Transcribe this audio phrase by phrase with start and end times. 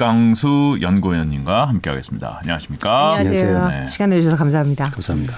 [0.00, 2.38] 이강수 연구위원님과 함께하겠습니다.
[2.40, 3.16] 안녕하십니까?
[3.16, 3.68] 안녕하세요.
[3.68, 3.86] 네.
[3.86, 4.84] 시간 내주셔서 감사합니다.
[4.84, 5.34] 감사합니다.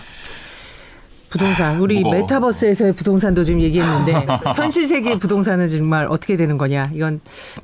[1.30, 2.14] 부동산 우리 무거워.
[2.14, 7.20] 메타버스에서의 부동산도 지금 얘기했는데 현실 세계의 부동산은 정말 어떻게 되는 거냐 이건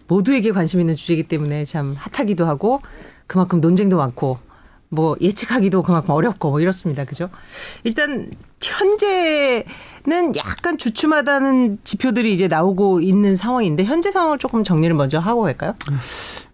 [0.08, 2.80] 모두에게 관심 있는 주제이기 때문에 참 핫하기도 하고
[3.28, 4.38] 그만큼 논쟁도 많고
[4.90, 7.04] 뭐 예측하기도 그만큼 어렵고 뭐 이렇습니다.
[7.04, 7.28] 그죠?
[7.84, 8.30] 일단
[8.62, 15.74] 현재는 약간 주춤하다는 지표들이 이제 나오고 있는 상황인데 현재 상황을 조금 정리를 먼저 하고 갈까요?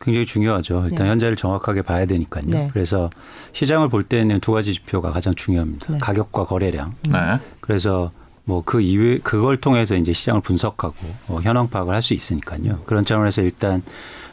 [0.00, 0.86] 굉장히 중요하죠.
[0.90, 1.10] 일단 네.
[1.12, 2.44] 현재를 정확하게 봐야 되니까요.
[2.46, 2.68] 네.
[2.72, 3.08] 그래서
[3.52, 5.92] 시장을 볼 때는 두 가지 지표가 가장 중요합니다.
[5.92, 5.98] 네.
[5.98, 6.94] 가격과 거래량.
[7.08, 7.18] 네.
[7.60, 8.10] 그래서
[8.44, 10.94] 뭐 그 이외 그걸 통해서 이제 시장을 분석하고
[11.28, 12.80] 어, 현황 파악을 할 수 있으니까요.
[12.86, 13.82] 그런 차원에서 일단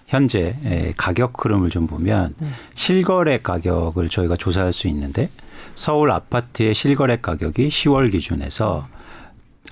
[0.08, 2.50] 현재 가격 흐름을 좀 보면 네.
[2.76, 5.30] 실거래 가격을 저희가 조사할 수 있는데
[5.76, 8.88] 서울 아파트의 실거래 가격이 10월 기준에서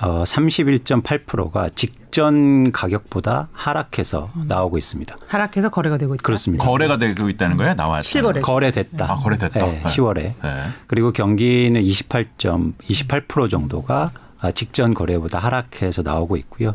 [0.01, 4.45] 어 31.8%가 직전 가격보다 하락해서 음.
[4.47, 5.13] 나오고 있습니다.
[5.27, 6.21] 하락해서 거래가 되고 있다.
[6.23, 6.63] 그렇습니다.
[6.63, 7.75] 거래가 되고 있다는 거예요?
[7.75, 9.11] 나와 실거래 거래됐다.
[9.11, 9.59] 아, 거래됐다.
[9.65, 10.15] 네, 10월에.
[10.41, 10.63] 네.
[10.87, 16.73] 그리고 경기는 28점 28% 정도가 아, 직전 거래보다 하락해서 나오고 있고요.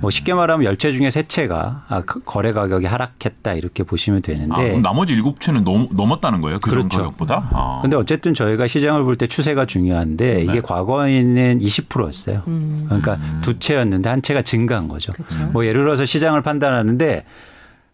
[0.00, 4.80] 뭐 쉽게 말하면 열채 중에 세 채가 아, 거래 가격이 하락했다 이렇게 보시면 되는데 아,
[4.80, 6.58] 나머지 일곱 채는 넘, 넘었다는 거예요.
[6.62, 6.98] 그 그렇죠.
[6.98, 7.48] 가격보다.
[7.52, 7.78] 아.
[7.82, 10.60] 근데 어쨌든 저희가 시장을 볼 때 추세가 중요한데 이게 네.
[10.60, 12.42] 과거에는 20%였어요.
[12.48, 12.84] 음.
[12.86, 15.12] 그러니까 두 채였는데 한 채가 증가한 거죠.
[15.12, 15.38] 그렇죠.
[15.52, 17.24] 뭐 예를 들어서 시장을 판단하는데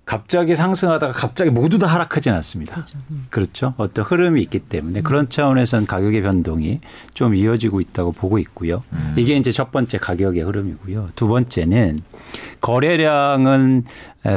[0.05, 2.75] 갑자기 상승하다가 갑자기 모두 다 하락하지는 않습니다.
[2.75, 2.99] 그렇죠.
[3.11, 3.27] 음.
[3.31, 3.75] 그렇죠.
[3.77, 5.03] 어떤 흐름이 있기 때문에 음.
[5.03, 6.81] 그런 차원에서는 가격의 변동이
[7.15, 8.83] 좀 이어지고 있다고 보고 있고요.
[8.93, 9.15] 음.
[9.17, 11.11] 이게 이제 첫 번째 가격의 흐름이고요.
[11.15, 12.01] 두 번째는
[12.61, 13.85] 거래량은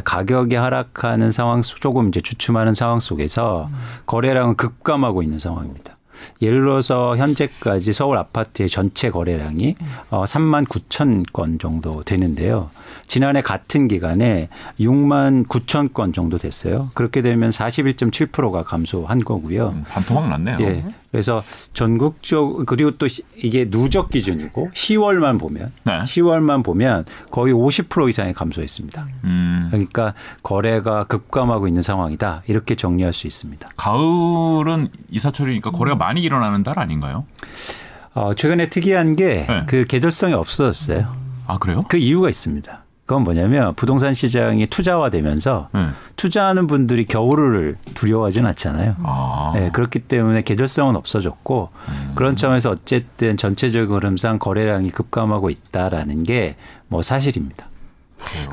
[0.03, 3.75] 가격이 하락하는 상황 조금 이제 주춤하는 상황 속에서 음.
[4.05, 5.95] 거래량은 급감하고 있는 상황입니다.
[6.41, 9.75] 예를 들어서 현재까지 서울 아파트의 전체 거래량이
[10.09, 12.69] 어 3만 9천 건 정도 되는데요.
[13.07, 16.89] 지난해 같은 기간에 6만 9천 건 정도 됐어요.
[16.93, 19.69] 그렇게 되면 41.7%가 감소한 거고요.
[19.69, 20.57] 음, 반토막 났네요.
[20.61, 20.83] 예.
[21.11, 23.07] 그래서 전국적 그리고 또
[23.37, 25.99] 이게 누적 기준이고 10월만 보면 네.
[25.99, 29.07] 10월만 보면 거의 50% 이상의 감소했습니다.
[29.23, 29.67] 음.
[29.71, 30.13] 그러니까
[30.43, 32.43] 거래가 급감하고 있는 상황이다.
[32.47, 33.69] 이렇게 정리할 수 있습니다.
[33.77, 37.25] 가을은 이사철이니까 거래가 많이 일어나는 달 아닌가요?
[38.13, 39.63] 어, 최근에 특이한 게그 네.
[39.67, 41.11] 그 계절성이 없어졌어요.
[41.47, 41.83] 아 그래요?
[41.87, 42.84] 그 이유가 있습니다.
[43.05, 45.87] 그건 뭐냐면 부동산 시장이 투자화되면서 네.
[46.15, 48.95] 투자하는 분들이 겨울을 두려워하지는 않잖아요.
[49.03, 49.51] 아.
[49.53, 52.11] 네, 그렇기 때문에 계절성은 없어졌고 음.
[52.15, 56.55] 그런 점에서 어쨌든 전체적 흐름상 거래량이 급감하고 있다라는 게
[56.87, 57.67] 뭐 사실입니다.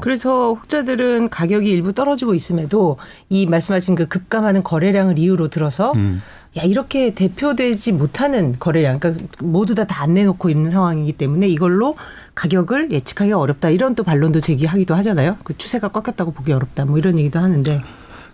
[0.01, 2.99] 그래서 혹자들은 가격이 일부 떨어지고 있음에도
[3.31, 6.21] 이 말씀하신 그 급감하는 거래량을 이유로 들어서 음.
[6.59, 11.97] 야 이렇게 대표되지 못하는 거래량, 그러니까 모두 다 다 안 내놓고 있는 상황이기 때문에 이걸로
[12.35, 15.39] 가격을 예측하기 어렵다 이런 또 반론도 제기하기도 하잖아요.
[15.45, 17.81] 그 추세가 꺾였다고 보기 어렵다 뭐 이런 얘기도 하는데.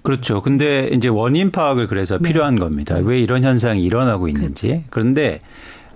[0.02, 0.40] 그렇죠.
[0.42, 2.28] 근데 이제 원인 파악을 그래서 네.
[2.28, 2.96] 필요한 겁니다.
[2.96, 4.84] 왜 이런 현상이 일어나고 있는지.
[4.90, 5.40] 그런데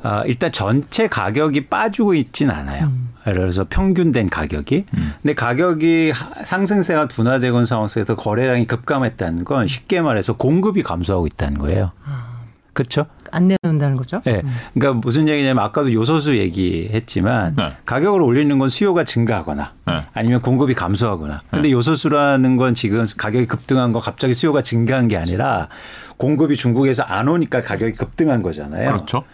[0.02, 2.86] 아, 일단 전체 가격이 빠지고 있진 않아요.
[2.86, 3.08] 음.
[3.24, 4.86] 그래서 평균된 가격이.
[4.96, 5.14] 음.
[5.22, 6.12] 근데 가격이
[6.44, 11.90] 상승세가 둔화되고 상황 속에서 거래량이 급감했다는 건 쉽게 말해서 공급이 감소하고 있다는 거예요.
[12.04, 12.32] 아.
[12.72, 13.06] 그렇죠?
[13.30, 14.20] 안 내놓는다는 거죠.
[14.22, 14.42] 네.
[14.74, 17.72] 그러니까 무슨 얘기냐면 아까도 요소수 얘기했지만 네.
[17.84, 20.00] 가격을 올리는 건 수요가 증가하거나 네.
[20.12, 21.42] 아니면 공급이 감소하거나.
[21.50, 21.72] 근데 네.
[21.72, 25.68] 요소수라는 건 지금 가격이 급등한 거 갑자기 수요가 증가한 게 아니라
[26.16, 28.88] 공급이 중국에서 안 오니까 가격이 급등한 거잖아요.
[28.88, 29.24] 그렇죠.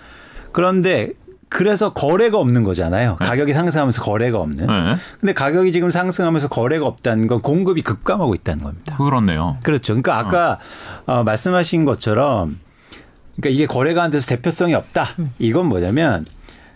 [0.53, 1.13] 그런데
[1.49, 3.17] 그래서 거래가 없는 거잖아요.
[3.21, 3.27] 네.
[3.27, 4.67] 가격이 상승하면서 거래가 없는.
[4.67, 4.97] 네.
[5.21, 8.97] 근데 가격이 지금 상승하면서 거래가 없다는 건 공급이 급감하고 있다는 겁니다.
[8.97, 9.57] 그렇네요.
[9.63, 9.95] 그렇죠.
[9.95, 10.59] 그러니까 아까
[11.07, 11.21] 어.
[11.21, 12.59] 어, 말씀하신 것처럼
[13.37, 15.07] 그러니까 이게 거래가 안 돼서 대표성이 없다.
[15.21, 15.33] 음.
[15.39, 16.27] 이건 뭐냐면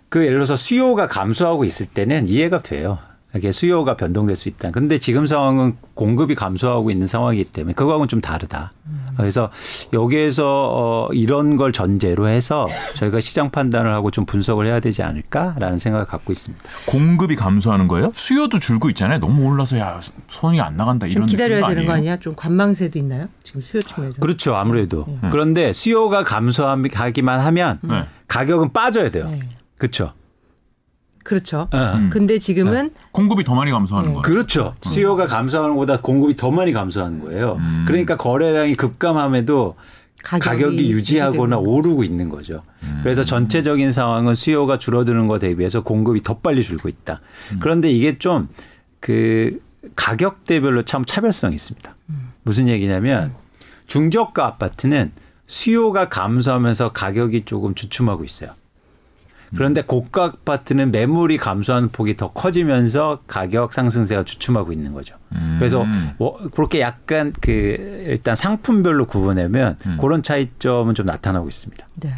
[0.09, 2.99] 그 예를 들어서 수요가 감소하고 있을 때는 이해가 돼요.
[3.35, 4.71] 이게 수요가 변동될 수 있다.
[4.71, 8.73] 근데 지금 상황은 공급이 감소하고 있는 상황이기 때문에 그거하고는 좀 다르다.
[9.17, 9.51] 그래서
[9.93, 15.79] 여기에서 어 이런 걸 전제로 해서 저희가 시장 판단을 하고 좀 분석을 해야 되지 않을까라는
[15.79, 16.63] 생각을 갖고 있습니다.
[16.87, 18.13] 공급이 감소하는 거예요?
[18.15, 19.19] 수요도 줄고 있잖아요.
[19.19, 22.17] 너무 올라서 야 손이 안 나간다 이런 기다려야 되는 거 아니야?
[22.19, 23.29] 좀 관망세도 있나요?
[23.43, 24.21] 지금 수요 측면에서.
[24.21, 24.55] 그렇죠.
[24.57, 25.05] 아무래도.
[25.07, 25.29] 네.
[25.31, 28.05] 그런데 수요가 감소하기만 하면 네.
[28.29, 29.29] 가격은 빠져야 돼요.
[29.31, 29.41] 네.
[29.79, 30.13] 그렇죠.
[31.23, 31.69] 그렇죠.
[31.73, 32.09] 어.
[32.11, 33.09] 근데 지금은 어.
[33.13, 34.15] 공급이 더 많이 감소하는 네.
[34.15, 34.23] 거예요.
[34.23, 34.75] 그렇죠.
[34.83, 37.57] 수요가 감소하는 것보다 공급이 더 많이 감소하는 거예요.
[37.61, 37.85] 음.
[37.87, 39.77] 그러니까 거래량이 급감함에도
[40.23, 42.63] 가격이, 가격이 유지하거나 오르고 있는 거죠.
[42.83, 43.01] 음.
[43.03, 47.21] 그래서 전체적인 상황은 수요가 줄어드는 것 대비해서 공급이 더 빨리 줄고 있다.
[47.53, 47.59] 음.
[47.61, 48.49] 그런데 이게 좀
[49.03, 49.61] 그
[49.97, 51.95] 가격대별로 참 차별성이 있습니다.
[52.11, 52.33] 음.
[52.45, 53.35] 무슨 얘기냐면
[53.89, 55.11] 중저가 아파트는
[55.47, 58.53] 수요가 감소하면서 가격이 조금 주춤하고 있어요.
[59.55, 65.17] 그런데 고가 아파트는 매물이 감소하는 폭이 더 커지면서 가격 상승세가 주춤하고 있는 거죠.
[65.33, 65.57] 음.
[65.59, 65.85] 그래서
[66.19, 67.51] 뭐 그렇게 약간 그
[68.07, 69.99] 일단 상품별로 구분하면 음.
[70.01, 71.87] 그런 차이점은 좀 나타나고 있습니다.
[71.97, 72.11] 네.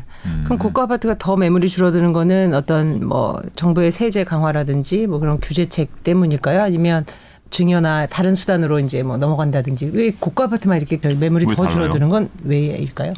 [0.45, 6.03] 그럼 고가 아파트가 더 매물이 줄어드는 거는 어떤 뭐 정부의 세제 강화라든지 뭐 그런 규제책
[6.05, 6.63] 때문일까요?
[6.63, 7.05] 아니면
[7.51, 11.71] 증여나 다른 수단으로 이제 뭐 넘어간다든지 왜 고가 아파트만 이렇게 매물이 왜더 달라요?
[11.71, 13.15] 줄어드는 건 왜일까요?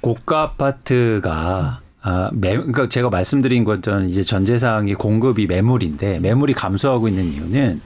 [0.00, 7.08] 고가 아파트가 아, 매, 그러니까 제가 말씀드린 것처럼 이제 전제 사항이 공급이 매물인데 매물이 감소하고
[7.08, 7.80] 있는 이유는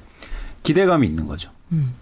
[0.65, 1.51] 기대감이 있는 거죠.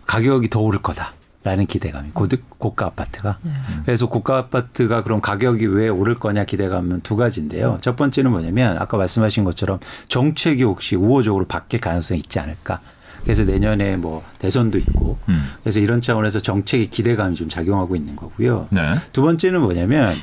[0.07, 1.13] 가격이 더 오를 거다
[1.45, 3.39] 라는 기대감이 고득 고가 아파트가
[3.85, 7.79] 그래서 고가 아파트가 그럼 가격이 왜 오를 거냐 기대감은 두 가지인데요.
[7.83, 9.79] 첫 번째는 뭐냐면 아까 말씀하신 것처럼
[10.09, 12.81] 정책이 혹시 우호적으로 바뀔 가능성이 있지 않을까.
[13.23, 15.51] 그래서 내년에 뭐 대선도 있고 음.
[15.63, 18.69] 그래서 이런 차원에서 정책의 기대감이 좀 작용하고 있는 거고요.
[18.71, 18.81] 네.
[19.13, 20.15] 두 번째는 뭐냐면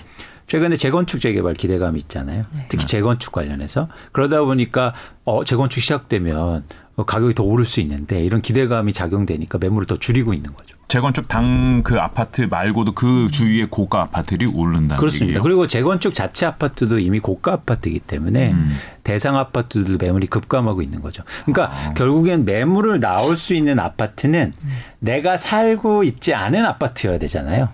[0.48, 2.46] 최근에 재건축 재개발 기대감이 있잖아요.
[2.70, 4.94] 특히 재건축 관련해서 그러다 보니까
[5.24, 6.64] 어 재건축 시작되면
[6.96, 10.78] 어, 가격이 더 오를 수 있는데 이런 기대감이 작용되니까 매물을 더 줄이고 있는 거죠.
[10.88, 15.26] 재건축 당 그 아파트 말고도 그 주위에 고가 아파트들이 오른다는 그렇습니다.
[15.26, 15.44] 얘기예요.
[15.44, 18.78] 그리고 재건축 자체 아파트도 이미 고가 아파트이기 때문에 음.
[19.04, 21.24] 대상 아파트도 매물이 급감하고 있는 거죠.
[21.46, 21.94] 그러니까 아.
[21.94, 24.70] 결국엔 매물을 나올 수 있는 아파트는 음.
[25.00, 27.70] 내가 살고 있지 않은 아파트여야 되잖아요.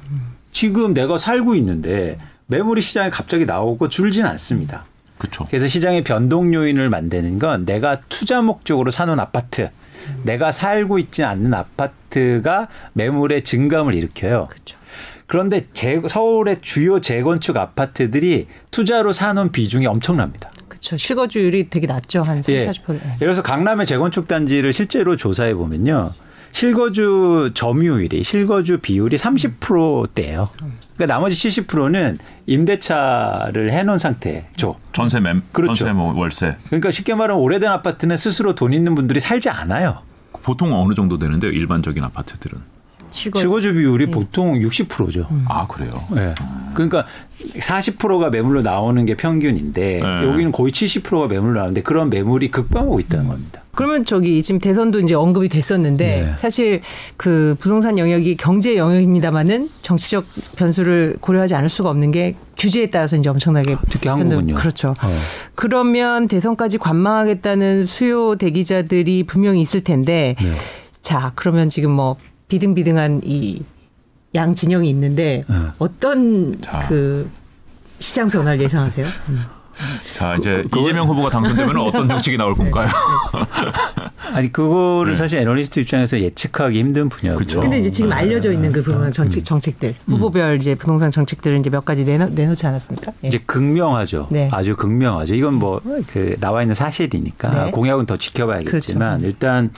[0.52, 2.18] 지금 내가 살고 있는데
[2.50, 4.86] 매물이 시장에 갑자기 나오고 줄진 않습니다.
[5.20, 5.46] 그렇죠.
[5.48, 9.70] 그래서 시장의 변동 요인을 만드는 건 내가 투자 목적으로 사놓은 아파트,
[10.24, 14.48] 내가 살고 있지 않는 아파트가 매물의 증감을 일으켜요.
[15.28, 20.50] 그런데 재- 서울의 주요 재건축 아파트들이 투자로 사놓은 비중이 엄청납니다.
[20.68, 20.98] 그렇죠.
[20.98, 22.24] 실거주율이 되게 낮죠.
[22.24, 22.72] 한 30, 예.
[22.72, 22.88] 40%.
[22.88, 26.12] 예를 들어서 강남의 재건축 단지를 실제로 조사해 보면요.
[26.52, 30.50] 실거주 점유율이 실거주 비율이 30%대예요.
[30.96, 34.76] 그러니까 나머지 70%는 임대차를 해놓은 상태죠.
[34.92, 35.76] 전세 매 그렇죠.
[35.76, 40.00] 전세 뭐 월세 그러니까 쉽게 말하면 오래된 아파트는 스스로 돈 있는 분들이 살지 않아요.
[40.44, 41.52] 보통 어느 정도 되는데요?
[41.52, 42.60] 일반적인 아파트들은
[43.12, 45.28] 실거 실거주 비율이 보통 60%죠.
[45.48, 46.02] 아 그래요.
[46.16, 46.36] 예.
[46.74, 47.06] 그러니까
[47.58, 50.24] 40%가 매물로 나오는 게 평균인데 네.
[50.28, 53.64] 여기는 거의 70%가 매물로 나오는데 그런 매물이 급감하고 있다는 겁니다.
[53.74, 56.34] 그러면 저기 지금 대선도 이제 언급이 됐었는데 네.
[56.38, 56.82] 사실
[57.16, 60.26] 그 부동산 영역이 경제 영역입니다만은 정치적
[60.58, 64.56] 변수를 고려하지 않을 수가 없는 게 규제에 따라서 이제 엄청나게 특히 변동- 한국은요.
[64.56, 64.90] 그렇죠.
[65.02, 65.10] 어.
[65.56, 70.52] 그러면 대선까지 관망하겠다는 수요 대기자들이 분명히 있을 텐데 네.
[71.02, 72.18] 자 그러면 지금 뭐
[72.50, 73.64] 비등비등한 이
[74.36, 75.56] 양 진영이 있는데 네.
[75.80, 76.86] 어떤 자.
[76.88, 77.28] 그
[77.98, 79.08] 시장 변화를 예상하세요?
[79.30, 79.42] 음.
[80.16, 82.88] 자 이제 그건- 이재명 후보가 당선되면 어떤 정책이 나올 건가요?
[84.34, 85.18] 아니 그거를 네.
[85.18, 87.40] 사실 애널리스트 입장에서 예측하기 힘든 분야죠.
[87.40, 87.62] 그쵸.
[87.62, 88.18] 근데 이제 지금 네.
[88.18, 92.68] 알려져 있는 그 부동산 정책 정책들 후보별 이제 부동산 정책들을 이제 몇 가지 내놓, 내놓지
[92.68, 93.12] 않았습니까?
[93.24, 93.28] 예.
[93.30, 94.28] 이제 극명하죠.
[94.30, 94.48] 네.
[94.52, 95.34] 아주 극명하죠.
[95.34, 95.82] 이건 뭐
[96.14, 97.72] 그 나와 있는 사실이니까 네.
[97.72, 99.26] 공약은 더 지켜봐야겠지만 그렇죠.
[99.26, 99.72] 일단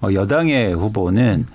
[0.00, 1.46] 어, 여당의 후보는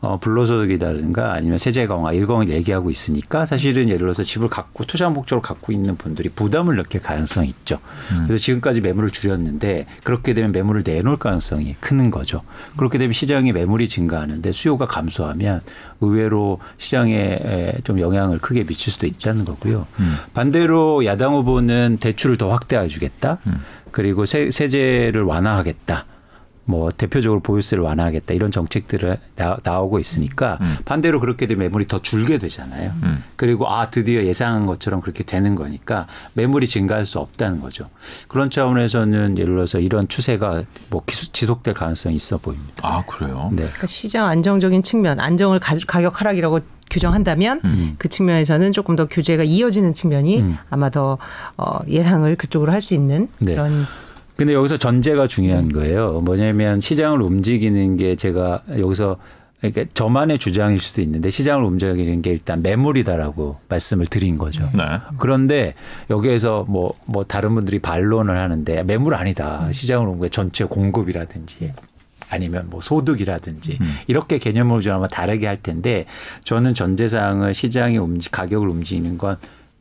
[0.00, 5.40] 어, 불로소득이라든가 아니면 세제 강화 걸 얘기하고 있으니까 사실은 예를 들어서 집을 갖고 투자 목적으로
[5.42, 7.78] 갖고 있는 분들이 부담을 느낄 가능성이 있죠.
[8.26, 12.42] 그래서 지금까지 매물을 줄였는데 그렇게 되면 매물을 내놓을 가능성이 큰 거죠.
[12.76, 15.60] 그렇게 되면 시장의 매물이 증가하는데 수요가 감소하면
[16.00, 19.86] 의외로 시장에 에, 좀 영향을 크게 미칠 수도 있다는 거고요.
[20.34, 23.38] 반대로 야당 후보는 대출을 더 확대해 주겠다.
[23.90, 26.04] 그리고 세, 세제를 완화하겠다.
[26.68, 30.76] 뭐 대표적으로 보유세를 완화하겠다 이런 정책들을 나, 나오고 있으니까 음.
[30.84, 32.92] 반대로 그렇게 되면 매물이 더 줄게 되잖아요.
[33.04, 33.22] 음.
[33.36, 37.88] 그리고 아 드디어 예상한 것처럼 그렇게 되는 거니까 매물이 증가할 수 없다는 거죠.
[38.28, 42.74] 그런 차원에서는 예를 들어서 이런 추세가 뭐 기수- 지속될 가능성이 있어 보입니다.
[42.82, 43.48] 아 그래요.
[43.52, 43.62] 네.
[43.62, 46.60] 그러니까 시장 안정적인 측면, 안정을 가, 가격 하락이라고
[46.90, 50.58] 규정한다면 그 측면에서는 조금 더 규제가 이어지는 측면이 음.
[50.70, 51.18] 아마 더
[51.56, 53.54] 어, 예상을 그쪽으로 할 수 있는 네.
[53.54, 53.86] 그런
[54.36, 56.20] 근데 여기서 전제가 중요한 거예요.
[56.20, 59.16] 뭐냐면 시장을 움직이는 게 제가 여기서
[59.60, 64.68] 그러니까 저만의 주장일 수도 있는데 시장을 움직이는 게 일단 매물이다라고 말씀을 드린 거죠.
[64.74, 64.82] 네.
[65.18, 65.74] 그런데
[66.10, 69.70] 여기에서 뭐, 뭐 다른 분들이 반론을 하는데 매물 아니다.
[69.72, 71.72] 시장을 옮겨 전체 공급이라든지
[72.28, 73.94] 아니면 뭐 소득이라든지 음.
[74.06, 76.06] 이렇게 개념으로 좀 아마 다르게 할 텐데
[76.44, 79.36] 저는 전제사항을 시장이 움직, 가격을 움직이는 건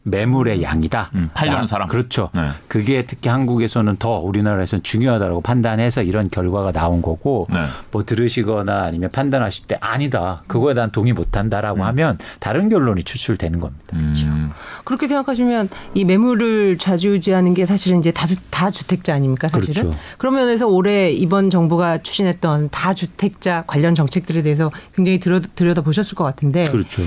[0.05, 1.09] 매물의 양이다.
[1.15, 1.87] 음, 팔려는 야, 사람.
[1.87, 2.29] 그렇죠.
[2.33, 2.49] 네.
[2.67, 7.57] 그게 특히 한국에서는 더 우리나라에서는 중요하다고 판단해서 이런 결과가 나온 거고 네.
[7.91, 10.43] 뭐 들으시거나 아니면 판단하실 때 아니다.
[10.45, 11.85] 그거에 대한 동의 못 한다라고 음.
[11.85, 13.83] 하면 다른 결론이 추출되는 겁니다.
[13.93, 14.51] 음.
[14.83, 19.99] 그렇게 생각하시면 이 매물을 좌지우지하는 게 사실은 이제 다, 다 주택자 아닙니까 사실은 그렇죠.
[20.19, 26.13] 그런 면에서 올해 이번 정부가 추진했던 다 주택자 관련 정책들에 대해서 굉장히 들여, 들여다 보셨을
[26.15, 27.01] 것 같은데 그렇죠.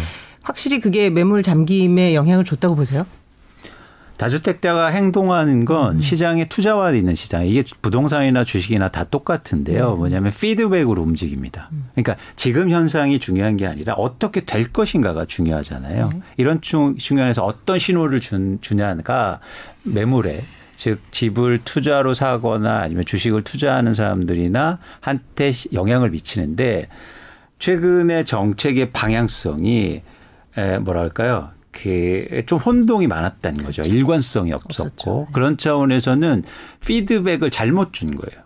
[0.49, 3.05] 확실히 그게 매물 잠김에 영향을 줬다고 보세요?
[4.17, 6.01] 다주택자가 행동하는 건 음.
[6.01, 7.47] 시장에 투자와 있는 시장.
[7.47, 9.91] 이게 부동산이나 주식이나 다 똑같은데요.
[9.91, 9.97] 네.
[9.97, 11.69] 뭐냐면 피드백으로 움직입니다.
[11.73, 11.91] 음.
[11.95, 16.11] 그러니까 지금 현상이 중요한 게 아니라 어떻게 될 것인가가 중요하잖아요.
[16.15, 16.21] 네.
[16.39, 19.41] 이런 중요해서 어떤 신호를 준, 주냐가
[19.83, 20.45] 매물에
[20.77, 26.89] 즉 집을 투자로 사거나 아니면 주식을 투자하는 사람들이나 한테 영향을 미치는데
[27.59, 30.03] 최근의 정책의 방향성이
[30.59, 31.51] 에 뭐랄까요?
[31.71, 33.83] 그좀 혼동이 많았다는 거죠.
[33.83, 33.97] 그렇죠.
[33.97, 35.27] 일관성이 없었고 없었죠.
[35.29, 35.33] 네.
[35.33, 36.43] 그런 차원에서는
[36.85, 38.43] 피드백을 잘못 준 거예요.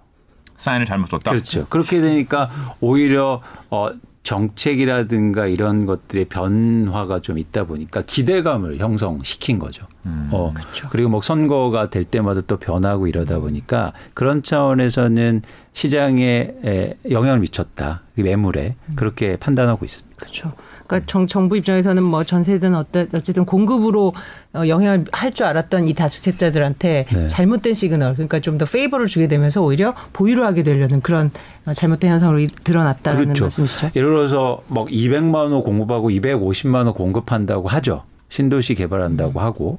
[0.57, 1.31] 사인을 잘못 줬다.
[1.31, 1.67] 그렇죠.
[1.69, 2.51] 그렇게 되니까
[2.81, 3.41] 오히려
[3.71, 3.91] 어
[4.23, 9.87] 정책이라든가 이런 것들의 변화가 좀 있다 보니까 기대감을 형성시킨 거죠.
[10.07, 10.89] 음, 어, 그렇죠.
[10.91, 15.43] 그리고 뭐 선거가 될 때마다 또 변하고 이러다 보니까 그런 차원에서는
[15.73, 18.03] 시장에 영향을 미쳤다.
[18.15, 20.17] 매물에 그렇게 판단하고 있습니다.
[20.17, 20.53] 그렇죠.
[20.93, 24.13] 그러니까 정, 정부 입장에서는 뭐 전세든 어떤 어쨌든 공급으로
[24.53, 27.29] 어, 영향을 할 줄 알았던 이 다주택자들한테 네.
[27.29, 31.31] 잘못된 시그널 그러니까 좀 더 favor를 주게 되면서 오히려 보유를 하게 되려는 그런
[31.65, 33.45] 어, 잘못된 현상으로 드러났다는 그렇죠.
[33.45, 33.91] 말씀이시죠.
[33.97, 38.05] 예를 들어서 막 200만 원 공급하고 250만 원 공급한다고 하죠.
[38.29, 39.45] 신도시 개발한다고 음.
[39.45, 39.79] 하고.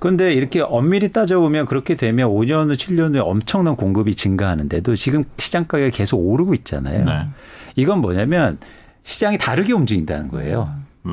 [0.00, 5.66] 그런데 이렇게 엄밀히 따져보면 그렇게 되면 5년 후, 7년 후에 엄청난 공급이 증가하는데도 지금 시장
[5.68, 7.04] 가격이 계속 오르고 있잖아요.
[7.04, 7.28] 네.
[7.76, 8.58] 이건 뭐냐면
[9.08, 10.70] 시장이 다르게 움직인다는 거예요.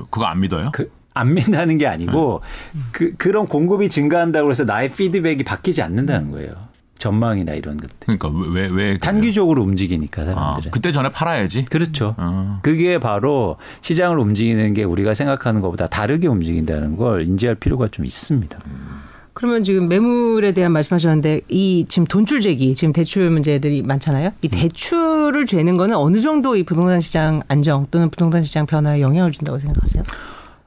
[0.10, 0.70] 그거 안 믿어요?
[0.74, 2.42] 그, 안 믿는다는 게 아니고
[2.74, 2.80] 네.
[2.92, 6.52] 그, 그런 공급이 증가한다고 해서 나의 피드백이 바뀌지 않는다는 거예요.
[6.98, 7.96] 전망이나 이런 것들.
[8.02, 10.70] 그러니까 왜, 왜 단기적으로 움직이니까 사람들은.
[10.70, 11.66] 아, 그때 전에 팔아야지.
[11.66, 12.16] 그렇죠.
[12.18, 12.60] 아.
[12.64, 18.60] 그게 바로 시장을 움직이는 게 우리가 생각하는 것보다 다르게 움직인다는 걸 인지할 필요가 좀 있습니다.
[18.66, 19.05] 음.
[19.36, 24.32] 그러면 지금 매물에 대한 말씀하셨는데 이 지금 돈줄 재기 지금 대출 문제들이 많잖아요.
[24.42, 29.32] 이 대출을 죄는 거는 어느 정도 이 부동산 시장 안정 또는 부동산 시장 변화에 영향을
[29.32, 30.04] 준다고 생각하세요?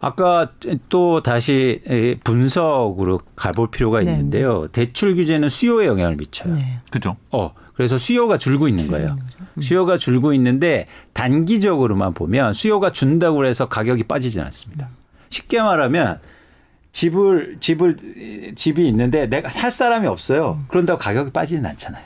[0.01, 0.53] 아까
[0.91, 1.81] 또 다시
[2.25, 4.63] 분석으로 가볼 필요가 네, 있는데요.
[4.63, 4.69] 네.
[4.73, 6.55] 대출 규제는 수요에 영향을 미쳐요.
[6.55, 6.81] 네.
[6.91, 7.17] 그죠.
[7.31, 9.17] 어, 그래서 수요가 줄고 있는 거예요.
[9.57, 9.63] 음.
[9.63, 14.91] 수요가 줄고 있는데 단기적으로만 보면 수요가 준다고 해서 가격이 빠지진 않습니다.
[15.31, 16.21] 쉽게 말하면
[16.99, 20.59] 집을 집을 집이 있는데 내가 살 사람이 없어요.
[20.67, 22.03] 그런다고 가격이 빠지는 않잖아요.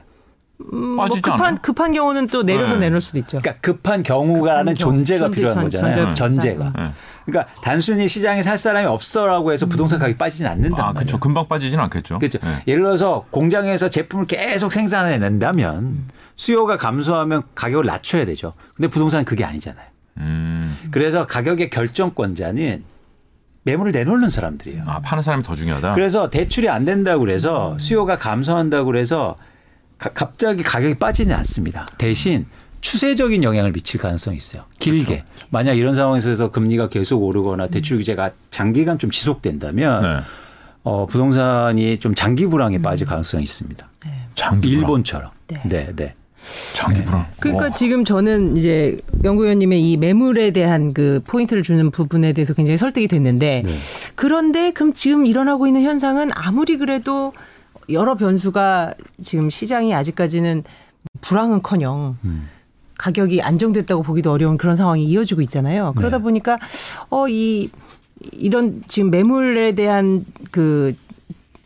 [0.71, 1.59] 음, 뭐 급한 않아요?
[1.63, 2.81] 급한 경우는 또 내려서 네.
[2.81, 3.39] 내놓을 수도 있죠.
[3.41, 6.15] 그러니까 급한 경우가는 존재가 전제, 필요한 전, 거잖아요.
[6.15, 6.93] 전제, 가 네.
[7.25, 10.89] 그러니까 단순히 시장에 살 사람이 없어라고 해서 부동산 가격이 빠지진 않는다.
[10.89, 11.19] 아, 그렇죠.
[11.19, 12.19] 금방 빠지진 않겠죠.
[12.19, 12.39] 그렇죠.
[12.43, 12.63] 네.
[12.69, 16.05] 예를 들어서 공장에서 제품을 계속 생산해 낸다면
[16.37, 18.53] 수요가 감소하면 가격을 낮춰야 되죠.
[18.77, 19.87] 근데 부동산은 그게 아니잖아요.
[20.19, 20.77] 음.
[20.91, 22.92] 그래서 가격의 결정권자는
[23.65, 24.83] 매물을 내놓는 사람들이에요.
[24.87, 25.93] 아, 파는 사람이 더 중요하다.
[25.93, 29.37] 그래서 대출이 안 된다고 그래서 수요가 감소한다고 그래서
[29.99, 31.87] 가, 갑자기 가격이 빠지지 않습니다.
[31.99, 32.47] 대신
[32.81, 34.65] 추세적인 영향을 미칠 가능성이 있어요.
[34.81, 35.23] 길게.
[35.23, 35.47] 그렇죠.
[35.51, 40.25] 만약 이런 상황에서 금리가 계속 오르거나 대출 규제가 장기간 좀 지속된다면 네.
[40.83, 43.89] 어, 부동산이 좀 장기 불황에 빠질 가능성이 있습니다.
[44.05, 44.11] 네.
[44.35, 44.81] 장기 불황.
[44.81, 45.31] 일본처럼.
[45.47, 45.93] 네, 네.
[45.95, 46.15] 네.
[46.75, 47.27] 장기 불황.
[47.41, 47.71] 그러니까 와.
[47.71, 53.63] 지금 저는 이제 연구위원님의 이 매물에 대한 그 포인트를 주는 부분에 대해서 굉장히 설득이 됐는데
[53.65, 53.77] 네.
[54.15, 57.33] 그런데 그럼 지금 일어나고 있는 현상은 아무리 그래도
[57.91, 60.65] 여러 변수가 지금 시장이 아직까지는
[61.21, 62.49] 불황은커녕 음.
[62.99, 65.93] 가격이 안정됐다고 보기도 어려운 그런 상황이 이어지고 있잖아요.
[65.97, 66.23] 그러다 네.
[66.23, 66.59] 보니까
[67.11, 67.71] 어이
[68.31, 70.95] 이런 지금 매물에 대한 그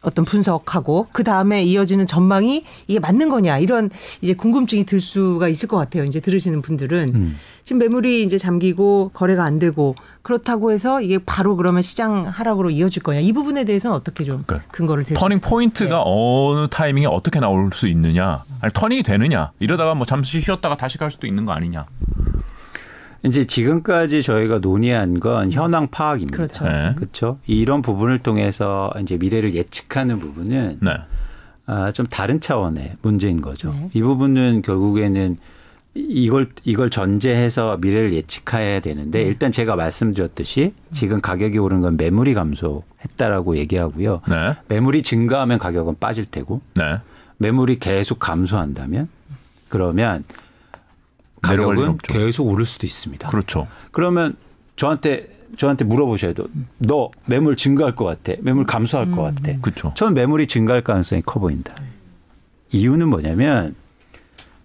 [0.02, 3.90] 어떤 분석하고 그 다음에 이어지는 전망이 이게 맞는 거냐 이런
[4.22, 6.04] 이제 궁금증이 들 수가 있을 것 같아요.
[6.04, 7.12] 이제 들으시는 분들은.
[7.14, 7.36] 음.
[7.64, 13.02] 지금 매물이 이제 잠기고 거래가 안 되고 그렇다고 해서 이게 바로 그러면 시장 하락으로 이어질
[13.02, 13.18] 거냐.
[13.18, 16.02] 이 부분에 대해서는 어떻게 좀 그러니까 근거를 대고 터닝 포인트가 네.
[16.04, 18.44] 어느 타이밍에 어떻게 나올 수 있느냐.
[18.60, 19.50] 아니 터닝이 되느냐.
[19.58, 21.86] 이러다가 뭐 잠시 쉬었다가 다시 갈 수도 있는 거 아니냐
[23.26, 26.36] 이제 지금까지 저희가 논의한 건 현황 파악입니다.
[26.36, 26.64] 그렇죠.
[26.64, 26.94] 네.
[26.96, 27.38] 그렇죠.
[27.46, 30.90] 이런 부분을 통해서 이제 미래를 예측하는 부분은 네.
[31.66, 33.72] 아, 좀 다른 차원의 문제인 거죠.
[33.72, 33.90] 네.
[33.92, 35.38] 이 부분은 결국에는
[35.94, 39.26] 이걸 이걸 전제해서 미래를 예측해야 되는데 네.
[39.26, 44.20] 일단 제가 말씀드렸듯이 지금 가격이 오른 건 매물이 감소했다라고 얘기하고요.
[44.28, 44.56] 네.
[44.68, 46.98] 매물이 증가하면 가격은 빠질 테고 네.
[47.38, 49.08] 매물이 계속 감소한다면
[49.68, 50.24] 그러면
[51.42, 53.28] 가격은 계속 오를 수도 있습니다.
[53.28, 53.68] 그렇죠.
[53.92, 54.36] 그러면
[54.76, 56.42] 저한테 저한테 물어보셔야 돼.
[56.78, 58.38] 너 매물 증가할 것 같아.
[58.42, 59.16] 매물 감소할 음.
[59.16, 59.58] 것 같아.
[59.60, 59.92] 그렇죠.
[59.94, 61.74] 저는 매물이 증가할 가능성이 커 보인다.
[62.72, 63.74] 이유는 뭐냐면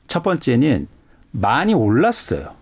[0.08, 0.88] 첫 번째는
[1.32, 2.56] 많이 올랐어요.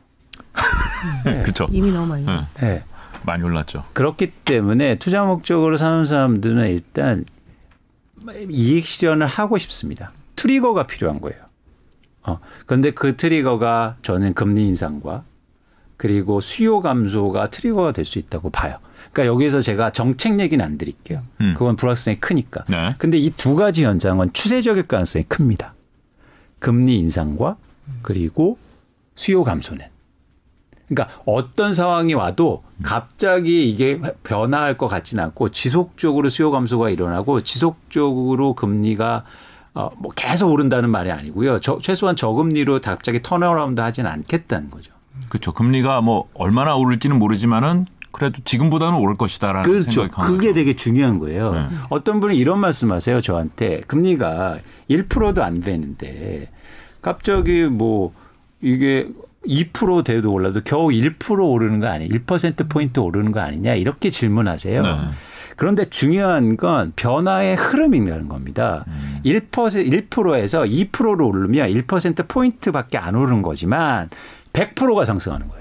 [1.25, 1.41] 네.
[1.41, 1.67] 그렇죠.
[1.71, 2.25] 이미 너무 많이.
[2.25, 2.41] 네.
[2.59, 2.83] 네.
[3.25, 3.83] 많이 올랐죠.
[3.93, 7.25] 그렇기 때문에 투자 목적으로 사는 사람들은 일단
[8.49, 10.11] 이익 실현을 하고 싶습니다.
[10.35, 11.48] 트리거가 필요한 거예요.
[12.23, 12.39] 어.
[12.65, 15.23] 그런데 그 트리거가 저는 금리 인상과
[15.97, 18.77] 그리고 수요 감소가 트리거가 될 수 있다고 봐요.
[19.11, 21.23] 그러니까 여기에서 제가 정책 얘기는 안 드릴게요.
[21.41, 21.53] 음.
[21.57, 22.63] 그건 불확실성이 크니까.
[22.69, 22.95] 네.
[22.97, 25.73] 근데 이 두 가지 현상은 추세적일 가능성이 큽니다.
[26.59, 27.57] 금리 인상과
[28.01, 28.57] 그리고
[29.15, 29.85] 수요 감소는.
[30.87, 38.55] 그러니까 어떤 상황이 와도 갑자기 이게 변화할 것 같지는 않고 지속적으로 수요 감소가 일어나고 지속적으로
[38.55, 39.23] 금리가
[39.79, 41.59] 어, 뭐 계속 오른다는 말이 아니고요.
[41.61, 44.91] 저, 최소한 저금리로 갑자기 turnaround 하지는 않겠다는 거죠.
[45.29, 45.53] 그렇죠.
[45.53, 49.91] 금리가 뭐 얼마나 오를지는 모르지만은 그래도 지금보다는 오를 것이다라는 그렇죠.
[49.91, 50.33] 생각이 강하죠.
[50.35, 51.53] 그게 되게 중요한 거예요.
[51.53, 51.67] 네.
[51.89, 53.21] 어떤 분이 이런 말씀하세요.
[53.21, 54.57] 저한테 금리가
[54.89, 56.49] 1%도 안 되는데
[57.01, 58.11] 갑자기 뭐
[58.61, 59.07] 이게
[59.45, 62.07] 2% 돼도 올라도 겨우 1% 오르는 거 아니야?
[62.09, 63.75] 1% 포인트 오르는 거 아니냐?
[63.75, 64.81] 이렇게 질문하세요.
[64.81, 64.89] 네.
[65.55, 68.85] 그런데 중요한 건 변화의 흐름이라는 겁니다.
[68.87, 69.08] 음.
[69.23, 74.09] 1% 1%에서 2%로 오르면 1% 포인트밖에 안 오르는 거지만
[74.53, 75.59] 100%가 상승하는 거예요.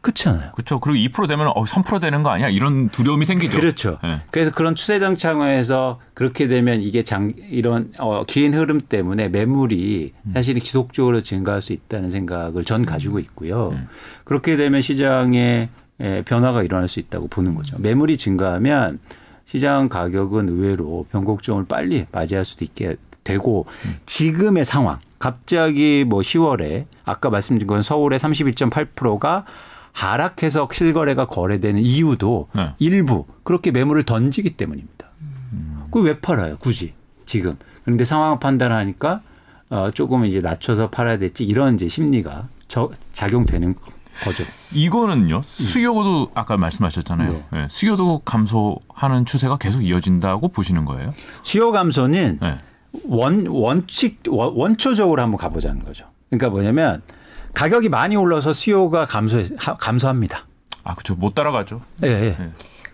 [0.00, 0.52] 그렇잖아요.
[0.52, 0.78] 그렇죠.
[0.80, 2.48] 그리고 2% 되면 어, 3% 되는 거 아니야?
[2.48, 3.58] 이런 두려움이 생기죠.
[3.58, 3.98] 그렇죠.
[4.02, 4.20] 네.
[4.30, 10.32] 그래서 그런 추세정 창에서 그렇게 되면 이게 장 이런 어, 긴 흐름 때문에 매물이 음.
[10.32, 13.70] 사실은 지속적으로 증가할 수 있다는 생각을 전 가지고 있고요.
[13.70, 13.88] 음.
[14.24, 15.68] 그렇게 되면 시장에
[16.00, 17.76] 에, 변화가 일어날 수 있다고 보는 거죠.
[17.78, 19.00] 매물이 증가하면
[19.50, 23.96] 시장 가격은 의외로 변곡점을 빨리 맞이할 수도 있게 되고 음.
[24.04, 29.46] 지금의 상황 갑자기 뭐 10월에 아까 말씀드린 건 서울의 31.8%가
[29.92, 32.74] 하락해서 실거래가 거래되는 이유도 네.
[32.78, 35.08] 일부 그렇게 매물을 던지기 때문입니다.
[35.90, 36.58] 그왜 팔아요?
[36.58, 36.94] 굳이
[37.26, 37.56] 지금.
[37.84, 39.22] 그런데 상황 판단하니까
[39.70, 43.74] 어 조금 이제 낮춰서 팔아야 될지 이런 이제 심리가 저 작용되는
[44.24, 44.44] 거죠.
[44.72, 45.42] 이거는요.
[45.44, 47.32] 수요도 아까 말씀하셨잖아요.
[47.32, 47.44] 네.
[47.52, 51.12] 네, 수요도 감소하는 추세가 계속 이어진다고 보시는 거예요?
[51.42, 52.58] 수요 감소는 네.
[53.06, 56.06] 원 원칙 원- 원초적으로 한번 가보자는 거죠.
[56.30, 57.02] 그러니까 뭐냐면
[57.54, 59.42] 가격이 많이 올라서 수요가 감소
[59.78, 60.46] 감소합니다.
[60.84, 61.14] 아, 그렇죠.
[61.14, 61.80] 못 따라가죠.
[62.04, 62.36] 예, 예.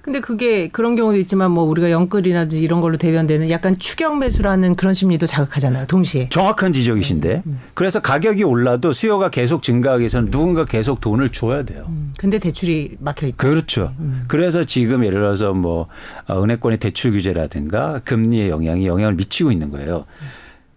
[0.06, 0.12] 네.
[0.12, 4.92] 근데 그게 그런 경우도 있지만 뭐 우리가 영끌이라든지 이런 걸로 대변되는 약간 추격 매수라는 그런
[4.92, 5.86] 심리도 자극하잖아요.
[5.86, 6.28] 동시에.
[6.28, 7.42] 정확한 지적이신데.
[7.72, 11.86] 그래서 가격이 올라도 수요가 계속 증가하기 위해서는 누군가 계속 돈을 줘야 돼요.
[11.88, 13.36] 음, 근데 대출이 막혀 있다.
[13.38, 13.94] 그렇죠.
[14.28, 15.88] 그래서 지금 예를 들어서 뭐
[16.28, 20.04] 어, 은행권의 대출 규제라든가 금리의 영향이 영향을 미치고 있는 거예요.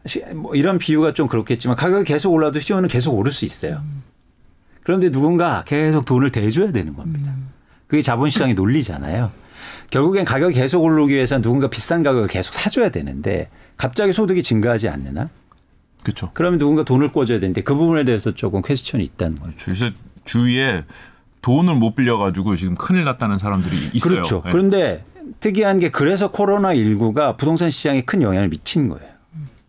[0.06, 3.82] 시- 뭐 이런 비유가 좀 그렇겠지만 가격이 계속 올라도 수요는 계속 오를 수 있어요.
[4.84, 7.34] 그런데 누군가 계속 돈을 대줘야 되는 겁니다.
[7.88, 9.32] 그게 자본시장의 논리잖아요.
[9.89, 15.17] 결국엔 가격이 계속 오르기 위해서는 누군가 비싼 가격을 계속 사줘야 되는데 갑자기 소득이 증가하지 않는
[15.17, 15.30] 한
[16.04, 16.30] 그렇죠.
[16.34, 19.56] 그러면 누군가 돈을 꿔줘야 되는데 그 부분에 대해서 조금 퀘스천이 있다는 거죠.
[19.63, 19.89] 그래서
[20.26, 20.84] 주위에
[21.41, 24.13] 돈을 못 빌려가지고 지금 큰일 났다는 사람들이 있어요.
[24.13, 24.41] 그렇죠.
[24.45, 24.52] 네.
[24.52, 25.06] 그런데
[25.39, 29.10] 특이한 게 그래서 코로나 19가 부동산 시장에 큰 영향을 미친 거예요.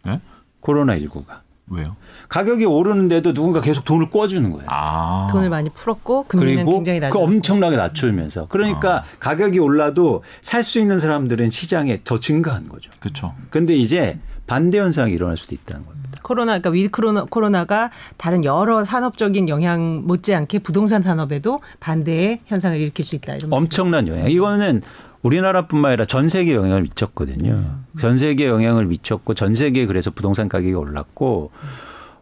[0.04, 0.20] 네?
[0.60, 1.96] 코로나 19가 왜요?
[2.28, 4.66] 가격이 오르는데도 누군가 계속 돈을 꿔주는 거예요.
[4.68, 5.28] 아.
[5.30, 7.12] 돈을 많이 풀었고 금리는 그리고 굉장히 낮아.
[7.12, 12.90] 그 엄청나게 낮추면서 그러니까 가격이 올라도 살 수 있는 사람들은 시장에 더 증가한 거죠.
[13.00, 13.32] 그렇죠.
[13.48, 16.08] 근데 이제 반대 현상이 일어날 수도 있다는 겁니다.
[16.22, 23.04] 코로나 그러니까 위 코로나 코로나가 다른 여러 산업적인 영향 못지않게 부동산 산업에도 반대의 현상을 일으킬
[23.04, 23.36] 수 있다.
[23.36, 24.30] 이런 엄청난 영향.
[24.30, 24.82] 이거는
[25.22, 27.78] 우리나라뿐만 아니라 전 세계에 영향을 미쳤거든요.
[28.00, 31.50] 전 세계에 영향을 미쳤고 전 세계에 그래서 부동산 가격이 올랐고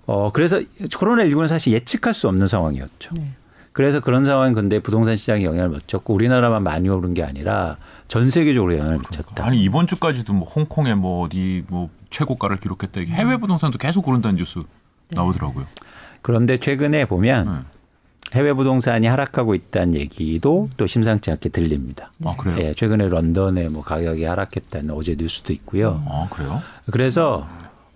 [0.07, 0.61] 어 그래서
[0.99, 3.15] 코로나 19는 사실 예측할 수 없는 상황이었죠.
[3.15, 3.33] 네.
[3.73, 7.77] 그래서 그런 상황 근데 부동산 시장에 영향을 미쳤고 우리나라만 많이 오른 게 아니라
[8.09, 9.45] 전 세계적으로 영향을 미쳤다.
[9.45, 13.01] 아니 이번 주까지도 뭐 홍콩에 뭐 어디 뭐 최고가를 기록했다.
[13.01, 14.61] 이게 해외 부동산도 계속 오른다는 뉴스
[15.09, 15.67] 나오더라고요.
[16.23, 17.67] 그런데 최근에 보면
[18.33, 18.39] 네.
[18.39, 22.13] 해외 부동산이 하락하고 있다는 얘기도 또 심상치 않게 들립니다.
[22.25, 22.59] 아 그래요?
[22.59, 26.03] 예, 최근에 런던에 뭐 가격이 하락했다는 어제 뉴스도 있고요.
[26.09, 26.63] 아 그래요?
[26.91, 27.47] 그래서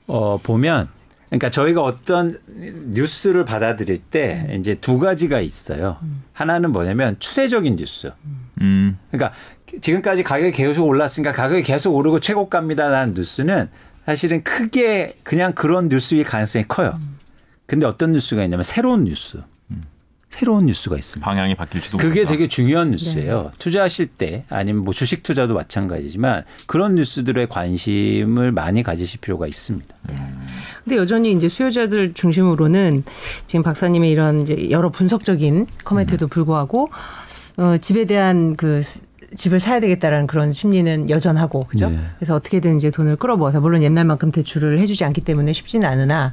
[0.06, 0.88] 어 보면
[1.30, 5.98] 그러니까 저희가 어떤 뉴스를 받아들일 때 이제 두 가지가 있어요.
[6.32, 8.12] 하나는 뭐냐면 추세적인 뉴스.
[8.60, 8.98] 음.
[9.10, 9.32] 그러니까
[9.80, 13.70] 지금까지 가격이 계속 올랐으니까 가격이 계속 오르고 최고가입니다라는 뉴스는
[14.06, 16.98] 사실은 크게 그냥 그런 뉴스일 가능성이 커요.
[17.66, 19.40] 근데 어떤 뉴스가 있냐면 새로운 뉴스.
[20.30, 21.28] 새로운 뉴스가 있습니다.
[21.28, 22.30] 방향이 바뀔지도 그게 모른다.
[22.32, 23.50] 되게 중요한 뉴스예요.
[23.58, 29.94] 투자하실 때 아니면 뭐 주식 투자도 마찬가지지만 그런 뉴스들에 관심을 많이 가지실 필요가 있습니다.
[30.84, 33.04] 근데 여전히 이제 수요자들 중심으로는
[33.46, 36.90] 지금 박사님의 이런 이제 여러 분석적인 코멘트에도 불구하고
[37.58, 39.02] 어, 집에 대한 그 스-
[39.36, 41.88] 집을 사야 되겠다라는 그런 심리는 여전하고 그죠?
[41.90, 42.00] 네.
[42.18, 46.32] 그래서 어떻게든 이제 돈을 끌어모아서 물론 옛날만큼 대출을 해주지 않기 때문에 쉽지는 않으나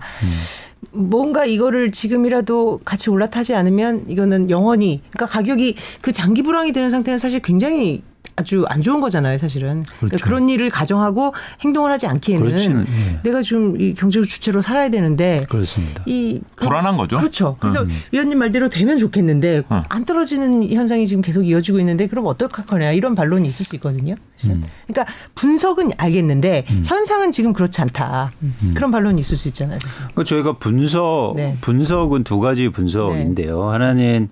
[0.92, 7.18] 뭔가 이거를 지금이라도 같이 올라타지 않으면 이거는 영원히 그러니까 가격이 그 장기 불황이 되는 상태는
[7.18, 8.04] 사실 굉장히
[8.38, 9.84] 아주 안 좋은 거잖아요, 사실은.
[9.84, 10.26] 그러니까 그렇죠.
[10.26, 13.20] 그런 일을 가정하고 행동을 하지 않기에는 그렇지는, 예.
[13.24, 16.04] 내가 좀이 경제적 주체로 살아야 되는데 그렇습니다.
[16.06, 17.18] 이 불안한 거죠.
[17.18, 17.58] 그렇죠.
[17.60, 19.84] 그래서 위원님 말대로 되면 좋겠는데 어.
[19.90, 24.16] 안 떨어지는 현상이 지금 계속 이어지고 있는데 그럼 어떡할 거냐 이런 반론이 있을 수 있거든요.
[24.36, 24.64] 사실은.
[24.86, 28.32] 그러니까 분석은 알겠는데 현상은 지금 그렇지 않다.
[28.76, 29.80] 그런 반론이 있을 수 있잖아요.
[29.82, 30.12] 그래서.
[30.14, 31.58] 그 저희가 분석 네.
[31.62, 33.70] 분석은 두 가지 분석인데요.
[33.72, 34.30] 하나는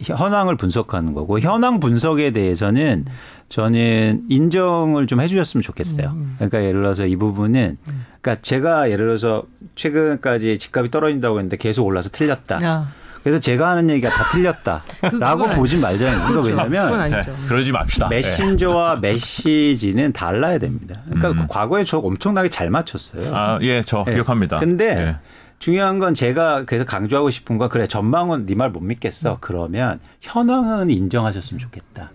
[0.00, 3.04] 현황을 분석하는 거고 현황 분석에 대해서는
[3.48, 6.16] 저는 인정을 좀 해주셨으면 좋겠어요.
[6.36, 7.78] 그러니까 예를 들어서 이 부분은
[8.20, 9.44] 그러니까 제가 예를 들어서
[9.76, 12.58] 최근까지 집값이 떨어진다고 했는데 계속 올라서 틀렸다.
[12.62, 12.88] 아,
[13.22, 15.08] 그래서 제가 하는 얘기가 다 틀렸다라고
[15.44, 16.30] 그건 보지 말자는 거예요.
[16.32, 17.10] 이거 왜냐면.
[17.10, 18.08] 네, 그러지 맙시다.
[18.08, 18.16] 네.
[18.16, 21.00] 메신저와 메시지는 달라야 됩니다.
[21.06, 21.36] 그러니까 음.
[21.36, 23.34] 그 과거에 저 엄청나게 잘 맞췄어요.
[23.34, 24.12] 아, 예, 저 예.
[24.14, 24.56] 기억합니다.
[24.58, 25.16] 근데 예.
[25.58, 29.38] 중요한 건 제가 그래서 강조하고 싶은 건 그래 전망은 네 말 못 믿겠어.
[29.40, 32.10] 그러면 현황은 인정하셨으면 좋겠다.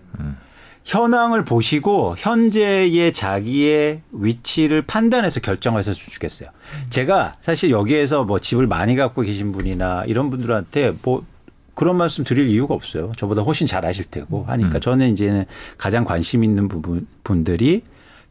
[0.84, 6.50] 현황을 보시고 현재의 자기의 위치를 판단해서 결정하셨으면 좋겠어요.
[6.88, 11.24] 제가 사실 여기에서 뭐 집을 많이 갖고 계신 분이나 이런 분들한테 뭐
[11.74, 13.12] 그런 말씀 드릴 이유가 없어요.
[13.16, 14.80] 저보다 훨씬 잘 아실 테고 하니까 음.
[14.80, 15.44] 저는 이제는
[15.78, 17.82] 가장 관심 있는 부분 분들이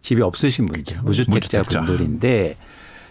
[0.01, 1.81] 집이 없으신 분들, 무주택자 무주택자.
[1.81, 2.57] 분들인데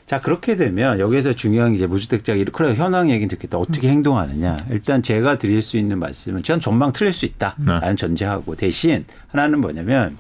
[0.09, 5.03] 자 그렇게 되면 여기에서 중요한 게 이제 무주택자 그래 현황 얘기는 듣겠다 어떻게 행동하느냐 일단
[5.03, 10.17] 제가 드릴 수 있는 말씀은 전 전망 틀릴 수 있다라는 전제하고 대신 하나는 뭐냐면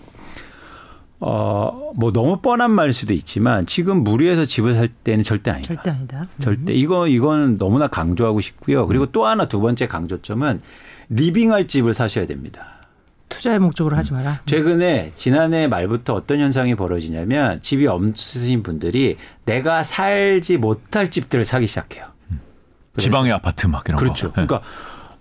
[1.20, 5.74] 어 뭐 너무 뻔한 말일 수도 있지만 지금 무리해서 집을 살 때는 절대 아니다.
[5.74, 6.28] 절대 아니다.
[6.38, 8.86] 절대 이거 이거는 너무나 강조하고 싶고요.
[8.86, 10.60] 그리고 또 하나 두 번째 강조점은
[11.08, 12.77] 리빙할 집을 사셔야 됩니다.
[13.28, 14.40] 투자의 목적으로 하지 마라.
[14.46, 22.06] 최근에 지난해 말부터 어떤 현상이 벌어지냐면 집이 없으신 분들이 내가 살지 못할 집들을 사기 시작해요.
[22.96, 24.32] 지방의 아파트 막 이런 그렇죠.
[24.32, 24.42] 거.
[24.42, 24.46] 예.
[24.46, 24.60] 그러니까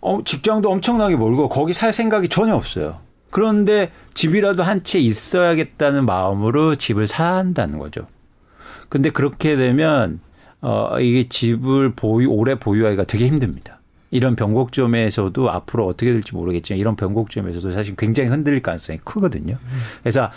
[0.02, 3.00] 어, 직장도 엄청나게 멀고 거기 살 생각이 전혀 없어요.
[3.30, 8.08] 그런데 집이라도 한 채 있어야겠다는 마음으로 집을 산다는 거죠.
[8.90, 10.22] 근데 그렇게 되면
[10.62, 13.77] 어 이게 집을 보유 오래 보유하기가 되게 힘듭니다.
[14.10, 19.58] 이런 변곡점에서도 앞으로 어떻게 될지 모르겠지만 이런 변곡점에서도 사실 굉장히 흔들릴 가능성이 크거든요.
[20.02, 20.32] 그래서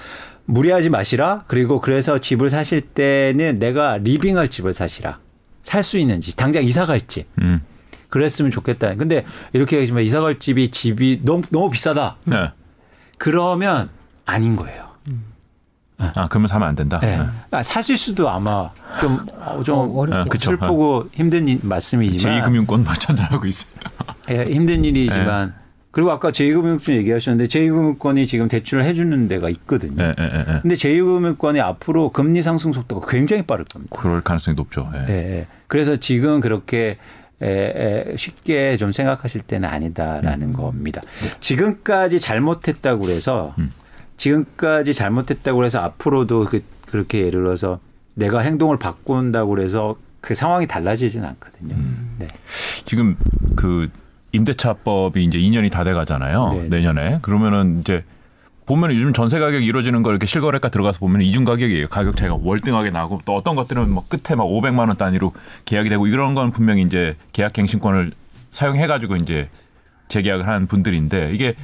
[0.46, 1.44] 무리하지 마시라.
[1.46, 5.20] 그리고 그래서 집을 사실 때는 내가 리빙할 집을 사시라.
[5.62, 7.26] 살 수 있는 집, 당장 이사 갈 집.
[7.40, 7.60] 음.
[8.08, 8.96] 그랬으면 좋겠다.
[8.96, 12.16] 근데 이렇게 얘기하지만 이사 갈 집이 집이 너무 너무 비싸다.
[12.24, 12.50] 네.
[13.18, 13.88] 그러면
[14.26, 14.89] 아닌 거예요.
[16.14, 16.98] 아, 그러면 사면 안 된다.
[17.00, 17.18] 네.
[17.18, 17.24] 네.
[17.50, 20.06] 아, 사실 수도 아마 좀, 어, 좀 어.
[20.10, 20.24] 아.
[20.38, 23.72] 슬프고 힘든 일- 말씀이지만 제2금융권 뭐 전전하고 있어요.
[24.30, 25.54] 예, 힘든 일이지만
[25.90, 30.02] 그리고 아까 제2금융권 얘기하셨는데 제2금융권이 지금 대출을 해주는 데가 있거든요.
[30.02, 30.58] 예, 예, 예, 예.
[30.62, 33.96] 근데 제2금융권이 앞으로 금리 상승 속도가 굉장히 빠를 겁니다.
[34.00, 34.88] 그럴 가능성이 높죠.
[34.94, 35.04] 예.
[35.08, 35.46] 예, 예.
[35.66, 36.96] 그래서 지금 그렇게
[37.42, 37.46] 에,
[38.12, 41.00] 에, 쉽게 좀 생각하실 때는 아니다라는 겁니다.
[41.40, 43.72] 지금까지 잘못했다고 그래서 음.
[44.20, 47.80] 지금까지 잘못했다고 그래서 앞으로도 그, 그렇게 예를 들어서
[48.14, 51.74] 내가 행동을 바꾼다고 그래서 그 상황이 달라지진 않거든요.
[51.74, 52.16] 음.
[52.18, 52.26] 네.
[52.84, 53.16] 지금
[53.56, 53.88] 그
[54.32, 56.52] 임대차법이 이제 2년이 다 돼 가잖아요.
[56.52, 56.68] 네.
[56.68, 57.20] 내년에.
[57.22, 58.04] 그러면은 이제
[58.66, 61.88] 보면 요즘 전세 가격이 이루어지는 거 이렇게 실거래가 들어가서 보면 이중 가격이에요.
[61.88, 65.32] 가격 차이가 월등하게 나고 또 어떤 것들은 뭐 끝에 막 500만 원 단위로
[65.64, 68.12] 계약이 되고 이런 건 분명히 이제 계약 갱신권을
[68.50, 69.48] 사용해 가지고 이제
[70.08, 71.54] 재계약을 한 분들인데 이게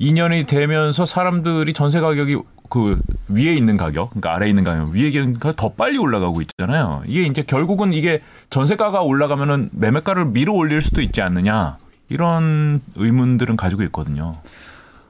[0.00, 2.38] 2년이 되면서 사람들이 전세 가격이
[2.70, 7.02] 그 위에 있는 가격, 그러니까 아래에 있는 가격, 위에 있는 가격 더 빨리 올라가고 있잖아요.
[7.06, 11.78] 이게 이제 결국은 이게 전세가가 올라가면은 매매가를 밀어 올릴 수도 있지 않느냐
[12.10, 14.36] 이런 의문들은 가지고 있거든요.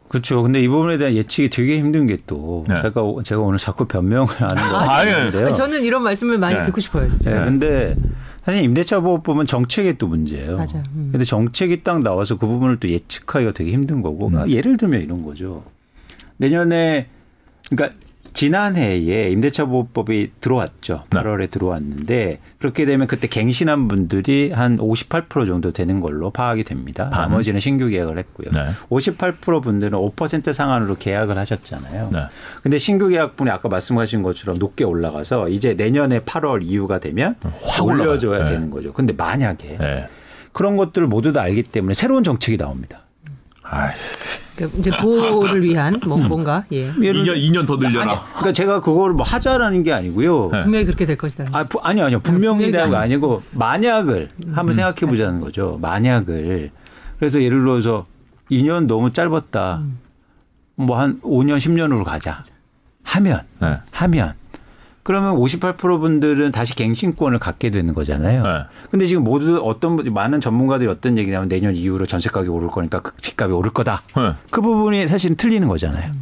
[0.09, 0.43] 그렇죠.
[0.43, 2.81] 근데 이 부분에 대한 예측이 되게 힘든 게또 네.
[2.81, 4.79] 제가 오- 제가 오늘 자꾸 변명을 하는 거.
[4.79, 5.53] 같은데요.
[5.53, 6.63] 저는 이런 말씀을 많이 네.
[6.63, 7.31] 듣고 싶어요, 진짜.
[7.39, 7.95] 네, 근데
[8.49, 10.57] 사실 임대차 보호 보면 정책의 또 문제예요.
[10.57, 10.83] 맞아요.
[10.95, 11.11] 음.
[11.13, 14.37] 근데 정책이 딱 나와서 그 부분을 또 예측하기가 되게 힘든 거고 음.
[14.39, 15.65] 아, 예를 들면 이런 거죠.
[16.39, 17.09] 내년에
[17.69, 17.99] 그러니까
[18.39, 21.03] 지난해에 임대차 보호법이 들어왔죠.
[21.11, 21.19] 네.
[21.19, 27.11] 8월에 들어왔는데 그렇게 되면 그때 갱신한 분들이 한 58% 정도 되는 걸로 파악이 됩니다.
[27.11, 27.31] 반.
[27.31, 28.53] 나머지는 신규 계약을 했고요.
[28.55, 28.71] 네.
[28.91, 32.11] 58% 분들은 5% 상한으로 계약을 하셨잖아요.
[32.13, 32.21] 네.
[32.63, 38.45] 근데 신규 계약분이 아까 말씀하신 것처럼 높게 올라가서 이제 내년에 8월 이후가 되면 확 올려줘야.
[38.45, 38.51] 네.
[38.53, 38.93] 되는 거죠.
[38.93, 40.09] 근데 만약에 네.
[40.53, 43.01] 그런 것들을 모두 다 알기 때문에 새로운 정책이 나옵니다.
[43.71, 43.91] 아이,
[44.79, 46.87] 이제 보호를 위한 뭐 뭔가 예.
[47.01, 48.13] 예를 2년 2년 더 늘려나.
[48.13, 50.51] 아니, 그러니까 제가 그걸 뭐 하자라는 게 아니고요.
[50.51, 50.63] 네.
[50.65, 51.47] 분명히 그렇게 될 것이다.
[51.53, 52.21] 아, 부- 아니요, 아니요.
[52.21, 55.79] 분명히 대한 거 아니- 아니고 만약을 한번 생각해 보자는 거죠.
[55.81, 56.71] 만약을.
[57.19, 58.07] 그래서 예를 들어서
[58.51, 59.83] 2년 너무 짧았다.
[60.77, 62.41] 뭐한 5년, 10년으로 가자.
[63.03, 63.79] 하면 네.
[63.91, 64.35] 하면
[65.09, 68.43] 그러면 58% 분들은 다시 갱신권을 갖게 되는 거잖아요.
[68.43, 68.51] 네.
[68.91, 73.01] 근데 지금 모두 어떤 분- 많은 전문가들이 어떤 얘기냐면 내년 이후로 전세 가격이 오를 거니까
[73.01, 74.03] 그 집값이 오를 거다.
[74.15, 74.35] 네.
[74.51, 76.13] 그 부분이 사실은 틀리는 거잖아요.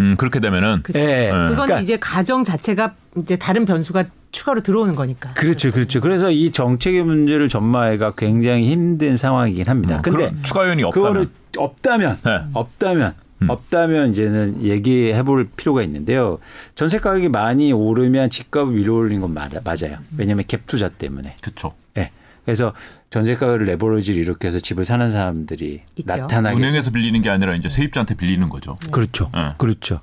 [0.00, 0.98] 음, 그렇게 되면은 그쵸.
[0.98, 1.28] 예.
[1.30, 5.32] 그건 그러니까- 이제 가정 자체가 이제 다른 변수가 추가로 들어오는 거니까.
[5.34, 6.00] 그렇죠, 그렇죠.
[6.00, 10.00] 그래서 이 정책의 문제를 전망하기가 굉장히 힘든 상황이긴 합니다.
[10.02, 12.50] 근데 그런 추가 요인이 그거를 없다면 없다면, 네.
[12.52, 13.50] 없다면, 음.
[13.50, 16.38] 없다면 이제는 얘기해 볼 필요가 있는데요.
[16.74, 19.98] 전세 가격이 많이 오르면 집값을 위로 올리는 건 맞아- 맞아요.
[20.16, 21.36] 왜냐하면 갭 투자 때문에.
[21.42, 21.72] 그렇죠.
[21.96, 22.10] 예.
[22.44, 22.72] 그래서
[23.10, 26.16] 전세 가격을 레버리지를 이렇게 해서 집을 사는 사람들이 있죠.
[26.16, 28.76] 나타나게 은행에서 빌리는 게 아니라 이제 세입자한테 빌리는 거죠.
[28.90, 29.30] 그렇죠.
[29.34, 29.52] 네.
[29.58, 30.00] 그렇죠.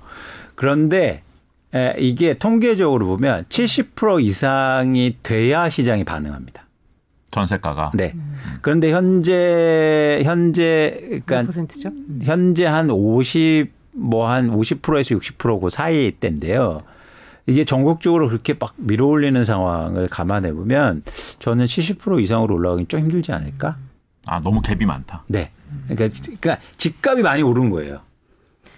[0.55, 1.23] 그런데
[1.73, 6.65] 에, 이게 통계적으로 보면 70% 이상이 돼야 시장이 반응합니다.
[7.31, 8.13] 전세가가 네.
[8.61, 11.91] 그런데 현재 현재 몇 그러니까 퍼센트죠?
[12.21, 16.79] 현재 한 50 뭐 한 50%에서 60%그 사이 때인데요.
[17.47, 21.03] 이게 전국적으로 그렇게 막 밀어올리는 상황을 감안해 보면
[21.39, 23.77] 저는 70% 이상으로 올라가긴 좀 힘들지 않을까?
[24.25, 25.23] 아 너무 갭이 많다.
[25.27, 25.51] 네.
[25.87, 28.01] 그러니까, 그러니까 집값이 많이 오른 거예요.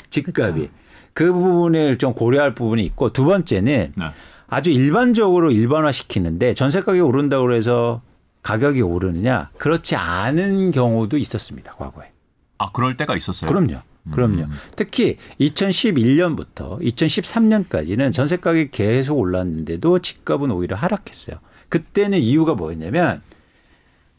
[0.09, 0.53] 집값이.
[0.53, 0.67] 그쵸.
[1.13, 4.05] 그 부분을 좀 고려할 부분이 있고 두 번째는 네.
[4.47, 8.01] 아주 일반적으로 일반화 시키는데 전세 가격이 오른다고 해서
[8.43, 9.49] 가격이 오르느냐?
[9.57, 11.71] 그렇지 않은 경우도 있었습니다.
[11.73, 12.11] 과거에.
[12.57, 13.49] 아 그럴 때가 있었어요.
[13.49, 13.81] 그럼요.
[14.11, 14.47] 그럼요.
[14.75, 21.37] 특히 2011년부터 2013년까지는 전세 가격이 계속 올랐는데도 집값은 오히려 하락했어요.
[21.69, 23.21] 그때는 이유가 뭐였냐면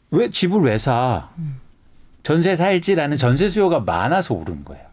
[0.09, 1.29] 왜 집을 왜 사?
[2.23, 4.83] 전세 살지라는 전세 수요가 많아서 오른 거예요.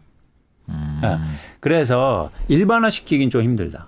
[0.69, 1.19] 예.
[1.59, 3.87] 그래서 일반화 시키긴 좀 힘들다.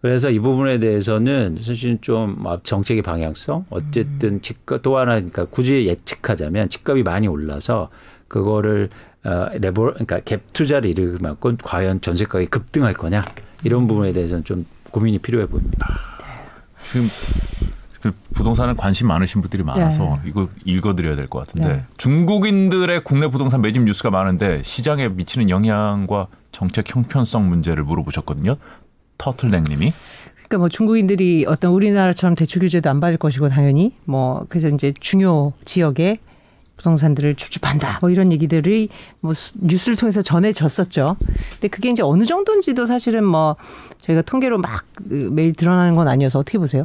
[0.00, 6.68] 그래서 이 부분에 대해서는 사실 좀 정책의 방향성 어쨌든 집값 또 하나 그러니까 굳이 예측하자면
[6.68, 7.88] 집값이 많이 올라서
[8.28, 8.90] 그거를
[9.24, 13.24] 어 레버 그러니까 갭 투자를 이룰 만큼 과연 전세 가격이 급등할 거냐
[13.64, 15.88] 이런 부분에 대해서는 좀 고민이 필요해 보입니다.
[16.82, 17.06] 지금
[18.00, 20.28] 그 부동산에 관심 많으신 분들이 많아서 네.
[20.28, 21.82] 이거 읽어드려야 될 것 같은데 네.
[21.96, 28.56] 중국인들의 국내 부동산 매집 뉴스가 많은데 시장에 미치는 영향과 정책 형편성 문제를 물어보셨거든요.
[29.18, 29.92] 터틀넥님이
[30.36, 35.52] 그러니까 뭐 중국인들이 어떤 우리나라처럼 대출 규제도 안 받을 것이고 당연히 뭐 그래서 이제 중요
[35.64, 36.18] 지역에
[36.78, 38.88] 부동산들을 줍줍한다 뭐 이런 얘기들이
[39.20, 41.16] 뭐 수- 뉴스를 통해서 전해졌었죠.
[41.54, 43.56] 근데 그게 이제 어느 정도인지도 사실은 뭐
[44.00, 46.82] 저희가 통계로 막그 매일 드러나는 건 아니어서 어떻게 보세요?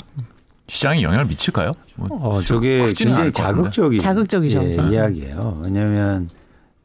[0.67, 1.71] 시장에 영향을 미칠까요?
[1.95, 3.31] 뭐 어, 저게 굉장히.
[3.31, 4.63] 자극적인 자극적이죠.
[4.63, 4.89] 예, 네.
[4.91, 5.61] 이야기예요.
[5.63, 6.29] 왜냐하면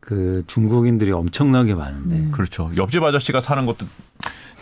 [0.09, 2.31] 그 중국인들이 엄청나게 많은데 음.
[2.31, 2.71] 그렇죠.
[2.75, 3.85] 옆집 아저씨가 사는 것도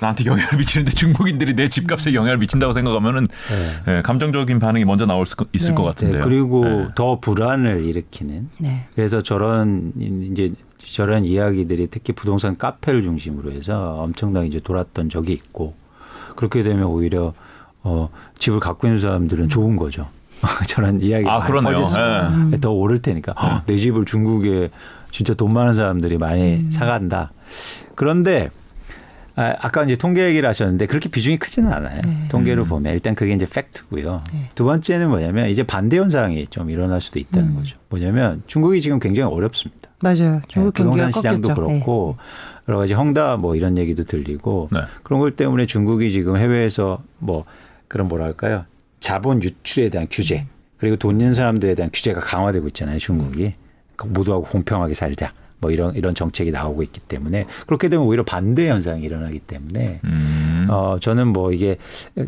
[0.00, 3.28] 나한테 영향을 미치는데 중국인들이 내 집값에 영향을 미친다고 생각하면은
[3.86, 5.74] 예, 감정적인 반응이 먼저 나올 수 있을 네.
[5.76, 6.24] 것 네, 같은데요.
[6.24, 6.88] 그리고 예.
[6.96, 8.88] 더 불안을 일으키는 네.
[8.96, 15.74] 그래서 저런 이제 저런 이야기들이 특히 부동산 카페를 중심으로 해서 엄청나게 이제 돌았던 적이 있고
[16.34, 17.34] 그렇게 되면 오히려
[17.84, 18.08] 어
[18.40, 20.08] 집을 갖고 있는 사람들은 좋은 거죠.
[20.66, 21.82] 저런 이야기가 아, 그러네요.
[22.52, 22.58] 예.
[22.58, 24.70] 더 오를 테니까 헉, 내 집을 중국에
[25.16, 27.32] 진짜 돈 많은 사람들이 많이 사간다.
[27.94, 28.50] 그런데
[29.34, 31.96] 아, 아까 이제 통계 얘기를 하셨는데 그렇게 비중이 크지는 않아요.
[32.28, 32.68] 통계를 음.
[32.68, 34.18] 보면 일단 그게 이제 팩트고요.
[34.34, 34.50] 네.
[34.54, 37.78] 두 번째는 뭐냐면 이제 반대 현상이 좀 일어날 수도 있다는 거죠.
[37.88, 39.88] 뭐냐면 중국이 지금 굉장히 어렵습니다.
[40.00, 40.42] 맞아요.
[40.48, 41.62] 중국 네, 부동산 시장도 꺾였죠.
[41.62, 41.78] 네.
[41.78, 42.16] 그렇고
[42.68, 44.80] 여러 가지 헝다 뭐 이런 얘기도 들리고 네.
[45.02, 47.46] 그런 것 때문에 중국이 지금 해외에서 뭐
[47.88, 48.66] 그런 뭐랄까요
[49.00, 50.44] 자본 유출에 대한 규제
[50.76, 53.65] 그리고 돈 있는 사람들에 대한 규제가 강화되고 있잖아요 중국이 그
[54.04, 59.02] 모두하고 공평하게 살자 뭐 이런 이런 정책이 나오고 있기 때문에 그렇게 되면 오히려 반대 현상이
[59.02, 60.66] 일어나기 때문에 음.
[60.68, 61.76] 어 저는 뭐 이게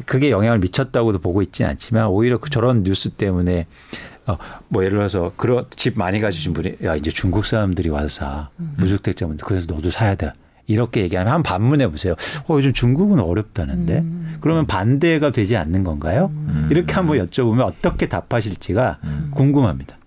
[0.06, 3.66] 그게 영향을 미쳤다고도 보고 있지는 않지만 오히려 그 저런 뉴스 때문에
[4.26, 9.44] 어뭐 예를 들어서 그런 집 많이 가지신 분이 야 이제 중국 사람들이 와서 사 무주택자분들
[9.44, 10.32] 그래서 너도 사야 돼
[10.66, 12.14] 이렇게 얘기하면 한 반문해 보세요.
[12.48, 14.04] 어 요즘 중국은 어렵다는데
[14.40, 16.30] 그러면 반대가 되지 않는 건가요?
[16.70, 18.98] 이렇게 한번 여쭤보면 어떻게 답하실지가
[19.32, 19.98] 궁금합니다.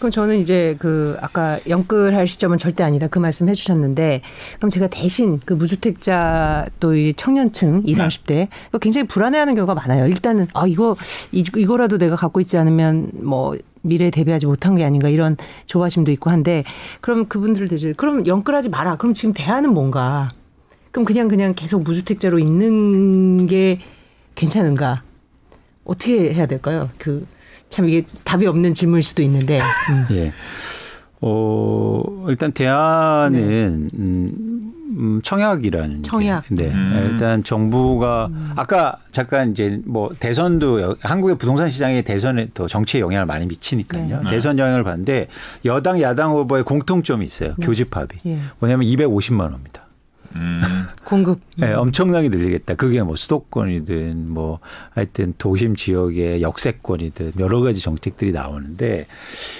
[0.00, 4.22] 그럼 저는 이제 그 아까 영끌할 시점은 절대 아니다 그 말씀 해주셨는데
[4.58, 10.06] 그럼 제가 대신 그 무주택자 또 이 청년층 20, 30대 이거 굉장히 불안해하는 경우가 많아요.
[10.06, 10.96] 일단은 아 이거
[11.32, 15.36] 이, 이거라도 내가 갖고 있지 않으면 뭐 미래에 대비하지 못한 게 아닌가 이런
[15.66, 16.64] 조바심도 있고 한데
[17.00, 18.96] 그럼 그분들 대신 그럼 영끌하지 마라.
[18.96, 20.30] 그럼 지금 대안은 뭔가?
[20.90, 23.80] 그럼 그냥 그냥 계속 무주택자로 있는 게
[24.34, 25.02] 괜찮은가?
[25.84, 26.88] 어떻게 해야 될까요?
[26.98, 27.26] 그
[27.70, 29.60] 참 이게 답이 없는 질문일 수도 있는데.
[29.60, 30.06] 음.
[30.16, 30.32] 예.
[31.22, 36.48] 어, 일단 대안은 음, 음, 청약이라는 청약.
[36.48, 36.54] 게.
[36.54, 36.70] 네.
[36.72, 37.08] 음.
[37.12, 43.26] 일단 정부가 아까 잠깐 이제 뭐 대선도 여- 한국의 부동산 시장에 대선에 또 정치에 영향을
[43.26, 44.22] 많이 미치니까요.
[44.24, 44.30] 네.
[44.30, 45.28] 대선 영향을 받는데
[45.66, 47.54] 여당 야당 후보의 공통점이 있어요.
[47.62, 48.18] 교집합이.
[48.26, 48.38] 예.
[48.58, 49.84] 뭐냐면 250만 원입니다.
[50.36, 50.60] 음.
[51.04, 51.40] 공급.
[51.56, 52.74] 네, 엄청나게 늘리겠다.
[52.74, 59.06] 그게 뭐 수도권이든 뭐 하여튼 도심 지역의 역세권이든 여러 가지 정책들이 나오는데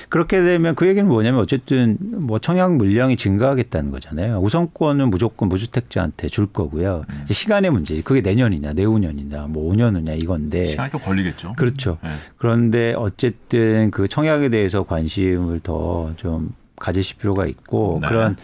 [0.08, 4.38] 그렇게 되면 그 얘기는 뭐냐면 어쨌든 뭐 청약 물량이 증가하겠다는 거잖아요.
[4.40, 7.04] 우선권은 무조건 무주택자한테 줄 거고요.
[7.08, 7.24] 음.
[7.28, 8.02] 시간의 문제지.
[8.02, 11.54] 그게 내년이냐, 내후년이냐, 뭐 5년 후냐 이건데 시간이 좀 걸리겠죠.
[11.56, 11.98] 그렇죠.
[12.02, 12.10] 네.
[12.38, 18.08] 그런데 어쨌든 그 청약에 대해서 관심을 더 좀 가지실 필요가 있고 네.
[18.08, 18.36] 그런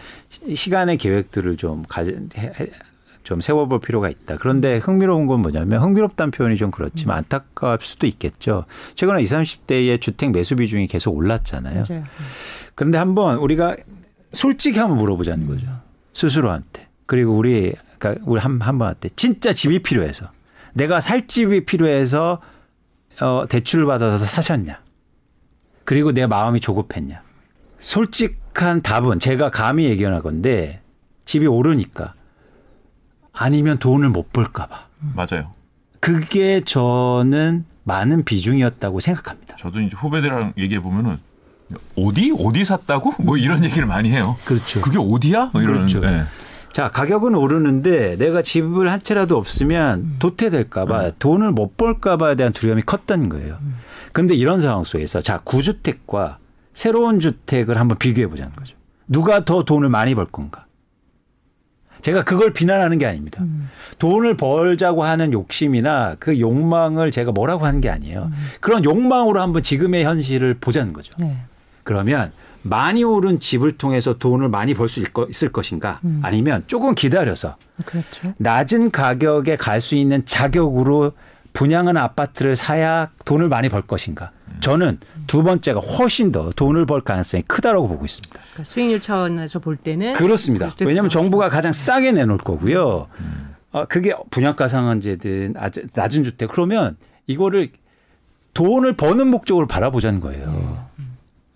[0.53, 2.15] 시간의 계획들을 좀 가지
[3.23, 4.37] 좀 세워볼 필요가 있다.
[4.37, 8.63] 그런데 흥미로운 건 뭐냐면 흥미롭다는 표현이 좀 그렇지만 안타까울 수도 있겠죠.
[8.95, 11.83] 최근에 20, 30대의 주택 매수 비중이 계속 올랐잖아요.
[11.89, 12.05] 맞아요.
[12.73, 13.75] 그런데 한번 우리가
[14.31, 15.67] 솔직히 한번 물어보자는 거죠.
[16.13, 16.87] 스스로한테.
[17.05, 20.31] 그리고 우리 그러니까 우리 한 한번한테 진짜 집이 필요해서
[20.73, 22.39] 내가 살 집이 필요해서
[23.19, 24.79] 어 대출을 받아서 사셨냐?
[25.83, 27.26] 그리고 내 마음이 조급했냐?
[27.79, 30.81] 솔직한 답은 제가 감히 얘기할 건데
[31.25, 32.13] 집이 오르니까
[33.33, 34.87] 아니면 돈을 못 벌까봐.
[35.15, 35.51] 맞아요.
[35.99, 39.55] 그게 저는 많은 비중이었다고 생각합니다.
[39.57, 41.19] 저도 이제 후배들이랑 얘기해 보면은
[41.97, 44.37] 어디 어디 샀다고 뭐 이런 얘기를 많이 해요.
[44.45, 44.81] 그렇죠.
[44.81, 45.51] 그게 어디야?
[45.53, 45.79] 뭐 이러는.
[45.87, 46.01] 그렇죠.
[46.01, 46.23] 네.
[46.73, 51.11] 자 가격은 오르는데 내가 집을 한 채라도 없으면 도태될까봐 음.
[51.19, 53.57] 돈을 못 벌까봐에 대한 두려움이 컸던 거예요.
[54.13, 56.37] 그런데 이런 상황 속에서 자 구주택과
[56.81, 58.77] 새로운 주택을 한번 비교해 보자는 거죠.
[59.07, 60.67] 누가 더 돈을 많이 벌 건가?
[62.01, 63.41] 제가 그걸 비난하는 게 아닙니다.
[63.41, 63.67] 음.
[63.97, 68.29] 돈을 벌자고 하는 욕심이나 그 욕망을 제가 뭐라고 하는 게 아니에요.
[68.31, 68.33] 음.
[68.61, 71.15] 그런 욕망으로 한번 지금의 현실을 보자는 거죠.
[71.17, 71.37] 네.
[71.81, 76.19] 그러면 많이 오른 집을 통해서 돈을 많이 벌 수 있을 것인가 음.
[76.23, 77.55] 아니면 조금 기다려서
[77.87, 78.35] 그렇죠.
[78.37, 81.13] 낮은 가격에 갈 수 있는 자격으로
[81.53, 87.43] 분양한 아파트를 사야 돈을 많이 벌 것인가 저는 두 번째가 훨씬 더 돈을 벌 가능성이
[87.43, 88.33] 크다라고 보고 있습니다.
[88.39, 90.69] 그러니까 수익률 차원에서 볼 때는 그렇습니다.
[90.81, 93.07] 왜냐하면 정부가 가장 싸게 내놓을 거고요.
[93.19, 93.55] 음.
[93.71, 95.55] 어, 그게 분양가 상한제든
[95.93, 97.71] 낮은 주택 그러면 이거를
[98.53, 100.87] 돈을 버는 목적으로 바라보자는 거예요.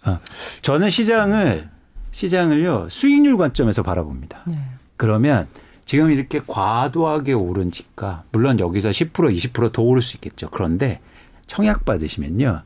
[0.05, 0.19] 어,
[0.61, 1.69] 저는 시장을
[2.11, 4.43] 시장을요 수익률 관점에서 바라봅니다.
[4.45, 4.57] 네.
[4.97, 5.47] 그러면
[5.85, 10.49] 지금 이렇게 과도하게 오른 집가 물론 여기서 10% 20%더 오를 수 있겠죠.
[10.49, 10.99] 그런데
[11.47, 12.61] 청약 받으시면요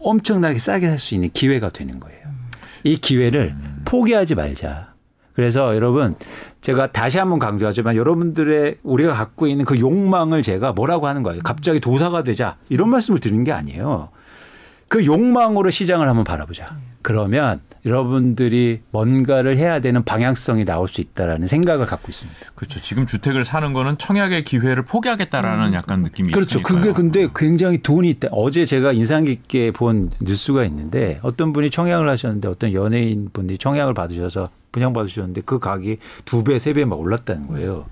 [0.00, 2.18] 엄청나게 싸게 살 수 있는 기회가 되는 거예요.
[2.84, 3.54] 이 기회를
[3.84, 4.94] 포기하지 말자.
[5.34, 6.14] 그래서 여러분
[6.60, 11.42] 제가 다시 한번 강조하지만 여러분들의 우리가 갖고 있는 그 욕망을 제가 뭐라고 하는 거예요.
[11.42, 14.08] 갑자기 도사가 되자 이런 말씀을 드리는 게 아니에요.
[14.88, 16.66] 그 욕망으로 시장을 한번 바라보자.
[17.02, 22.50] 그러면 여러분들이 뭔가를 해야 되는 방향성이 나올 수 있다라는 생각을 갖고 있습니다.
[22.56, 22.80] 그렇죠.
[22.80, 25.74] 지금 주택을 사는 거는 청약의 기회를 포기하겠다라는 음.
[25.74, 26.58] 약간 느낌이 그렇죠.
[26.58, 26.80] 있으니까요.
[26.80, 28.28] 그게 근데 굉장히 돈이 있다.
[28.32, 33.94] 어제 제가 인상 깊게 본 뉴스가 있는데 어떤 분이 청약을 하셨는데 어떤 연예인 분이 청약을
[33.94, 37.86] 받으셔서 분양 받으셨는데 그 가격이 두 배, 세 배 막 올랐다는 거예요.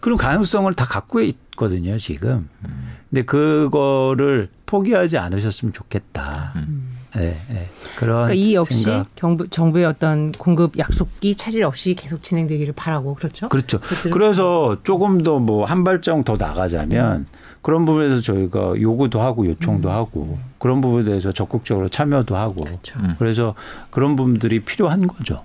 [0.00, 2.48] 그런 가능성을 다 갖고 있거든요, 지금.
[2.64, 2.95] 음.
[3.10, 6.52] 근데 그거를 포기하지 않으셨으면 좋겠다.
[6.56, 6.92] 음.
[7.14, 7.66] 네, 네.
[7.96, 9.06] 그런 그러니까 이 역시 생각.
[9.16, 13.48] 정부, 정부의 어떤 공급 약속이 차질 없이 계속 진행되기를 바라고 그렇죠.
[13.48, 13.78] 그렇죠.
[14.12, 17.26] 그래서 조금 더 뭐 한 발짝 더 나가자면 음.
[17.62, 19.94] 그런 부분에 서 저희가 요구도 하고 요청도 음.
[19.94, 22.98] 하고 그런 부분에 대해서 적극적으로 참여도 하고 그렇죠.
[23.00, 23.14] 음.
[23.18, 23.54] 그래서
[23.90, 25.42] 그런 부분들이 필요한 거죠.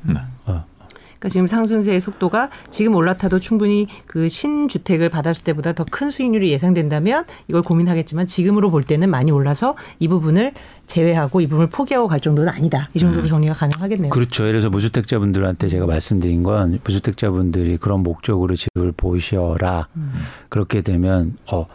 [1.21, 7.25] 그러니까 지금 상승세의 속도가 지금 올라타도 충분히 그 신주택을 받았을 때보다 더 큰 수익률이 예상된다면
[7.49, 10.53] 이걸 고민하겠지만 지금으로 볼 때는 많이 올라서 이 부분을
[10.87, 12.89] 제외하고 이 부분을 포기하고 갈 정도는 아니다.
[12.93, 13.27] 이 정도로 음.
[13.27, 14.09] 정리가 가능하겠네요.
[14.09, 14.43] 그렇죠.
[14.43, 19.89] 그래서 무주택자분들한테 제가 말씀드린 건 무주택자분들이 그런 목적으로 집을 보셔라.
[19.97, 20.13] 음.
[20.49, 21.67] 그렇게 되면 어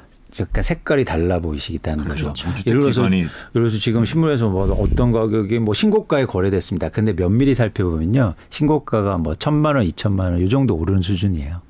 [0.45, 2.29] 그러니까 색깔이 달라 보이시겠다는 그렇죠.
[2.29, 2.49] 거죠.
[2.67, 6.89] 예를 들어서, 예를 들어서 지금 신문에서 뭐 어떤 가격이 뭐 신고가에 거래됐습니다.
[6.91, 8.35] 근데 면밀히 살펴보면요.
[8.51, 11.61] 신고가가 뭐 천만 원, 이천만 원이 정도 오르는 수준이에요.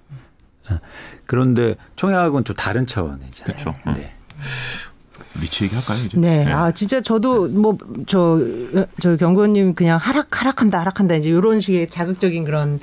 [0.71, 0.79] 어.
[1.27, 3.45] 그런데 청약은 좀 다른 차원이잖아요.
[3.45, 3.75] 그렇죠.
[3.95, 4.13] 네.
[5.41, 6.19] 미치 얘기할까요 이제?
[6.19, 6.45] 네.
[6.45, 6.53] 네.
[6.53, 7.77] 아 진짜 저도 뭐
[8.07, 12.81] 저저 경구원님 그냥 하락 하락한다 하락한다 이제 이런 식의 자극적인 그런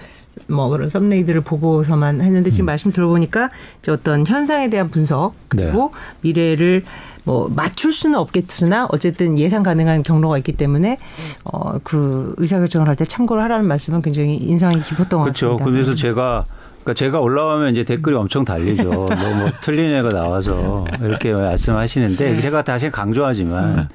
[0.48, 2.68] 뭐 그런 썸네이들을 보고서만 했는데 지금 음.
[2.68, 3.50] 말씀 들어보니까
[3.82, 6.18] 이제 어떤 현상에 대한 분석 그리고 네.
[6.22, 6.84] 미래를
[7.26, 10.98] 뭐 맞출 수는 없겠으나 어쨌든 예상 가능한 경로가 있기 때문에
[11.46, 15.58] 어 그 의사 결정을 할 때 참고를 하라는 말씀은 굉장히 인상이 깊었던 것 그렇죠.
[15.58, 15.66] 같습니다.
[15.66, 16.46] 그래서 제가
[16.84, 18.84] 그러니까 제가 올라오면 이제 댓글이 엄청 달리죠.
[18.92, 22.40] 뭐, 뭐 틀린 애가 나와서 이렇게 말씀하시는데 네.
[22.42, 23.88] 제가 다시 강조하지만 네.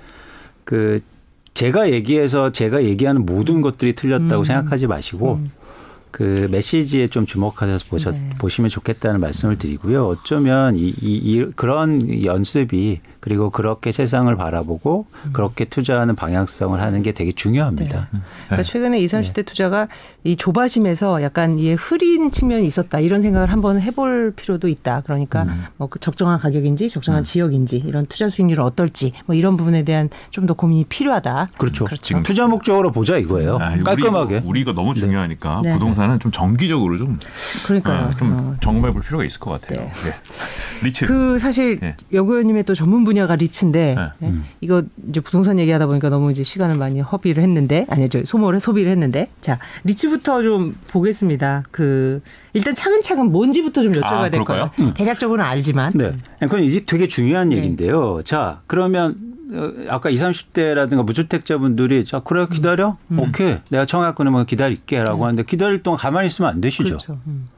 [0.65, 1.01] 그
[1.55, 4.45] 제가 얘기해서 제가 얘기하는 모든 것들이 틀렸다고 음.
[4.45, 5.51] 생각하지 마시고 음.
[6.11, 8.31] 그 메시지에 좀 주목하셔서 보셔, 네.
[8.39, 10.07] 보시면 좋겠다는 말씀을 드리고요.
[10.07, 15.33] 어쩌면 이, 이, 이 그런 연습이 그리고 그렇게 세상을 바라보고 음.
[15.33, 18.09] 그렇게 투자하는 방향성을 하는 게 되게 중요합니다.
[18.13, 18.21] 네.
[18.47, 19.87] 그러니까 최근에 20, 30대 투자가
[20.25, 25.03] 이 조바심에서 약간 이 흐린 측면이 있었다 이런 생각을 한번 해볼 필요도 있다.
[25.03, 25.65] 그러니까 음.
[25.77, 27.25] 뭐그 적정한 가격인지 적정한 음.
[27.25, 31.51] 지역인지 이런 투자 수익률은 어떨지 뭐 이런 부분에 대한 좀 더 고민이 필요하다.
[31.59, 31.85] 그렇죠.
[31.85, 32.21] 그렇죠.
[32.25, 33.59] 투자 목적으로 보자 이거예요.
[33.61, 34.43] 아, 깔끔하게.
[34.45, 35.01] 우리, 가 너무 네.
[35.01, 35.73] 중요하니까 네.
[35.99, 37.19] 부동산은 좀 정기적으로 좀
[37.67, 38.57] 그러니까 아, 좀 어.
[38.61, 39.81] 점검해 볼 필요가 있을 것 같아요.
[39.81, 40.11] 네.
[40.11, 40.15] 네.
[40.85, 41.07] 리츠.
[41.07, 41.97] 그 사실 네.
[42.15, 44.09] 여 의원님의 또 전문 분야가 리츠인데 네.
[44.19, 44.29] 네.
[44.29, 44.45] 음.
[44.61, 48.91] 이거 이제 부동산 얘기하다 보니까 너무 이제 시간을 많이 허비를 했는데 아니 저 소모를 소비를
[48.93, 51.65] 했는데 자 리츠부터 좀 보겠습니다.
[51.73, 52.23] 그
[52.53, 54.71] 일단 차근차근 뭔지부터 좀 여쭤봐야 아, 될 거예요.
[54.79, 54.95] 음.
[54.95, 55.93] 대략적으로는 알지만.
[55.95, 56.17] 네.
[56.41, 57.57] 그건 이게 되게 중요한 네.
[57.57, 58.23] 얘기인데요.
[58.25, 59.28] 자 그러면 어,
[59.89, 63.19] 아까 20, 30대라든가 무주택자분들이 자 그래 기다려 음.
[63.21, 65.23] 오케이 내가 청약 끊으면 기다릴게 라고 네.
[65.25, 66.85] 하는데 기다릴 동안 가만히 있으면 안 되시죠.
[66.85, 67.19] 그렇죠.
[67.27, 67.49] 음.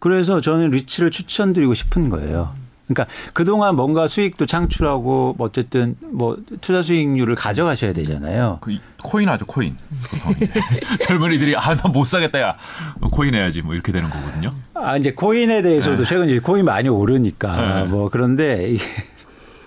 [0.00, 2.52] 그래서 저는 리츠를 추천드리고 싶은 거예요.
[2.86, 8.58] 그러니까 그동안 뭔가 수익도 창출하고 뭐 어쨌든 뭐 투자 수익률을 가져가셔야 되잖아요.
[8.62, 9.76] 그 코인 하죠, 코인.
[10.10, 10.52] 보통 이제
[11.00, 12.56] 젊은이들이 아, 나 못 사겠다 야.
[13.12, 14.54] 코인 해야지 뭐 이렇게 되는 거거든요.
[14.74, 16.04] 아, 이제 코인에 대해서도 네.
[16.08, 17.84] 최근 이제 코인 많이 오르니까 네.
[17.84, 18.82] 뭐 그런데 이게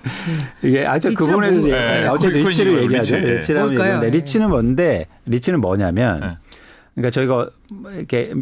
[0.63, 2.07] 이게 아주 그 부분에서 네.
[2.07, 3.17] 어쨌든 리츠를 얘기하죠.
[3.17, 3.33] 리츠.
[3.35, 6.37] 리츠라는 얘기인데 리츠는 뭔데 리츠는 뭐냐면 네.
[6.95, 7.49] 그러니까 저희가
[7.95, 8.33] 이렇게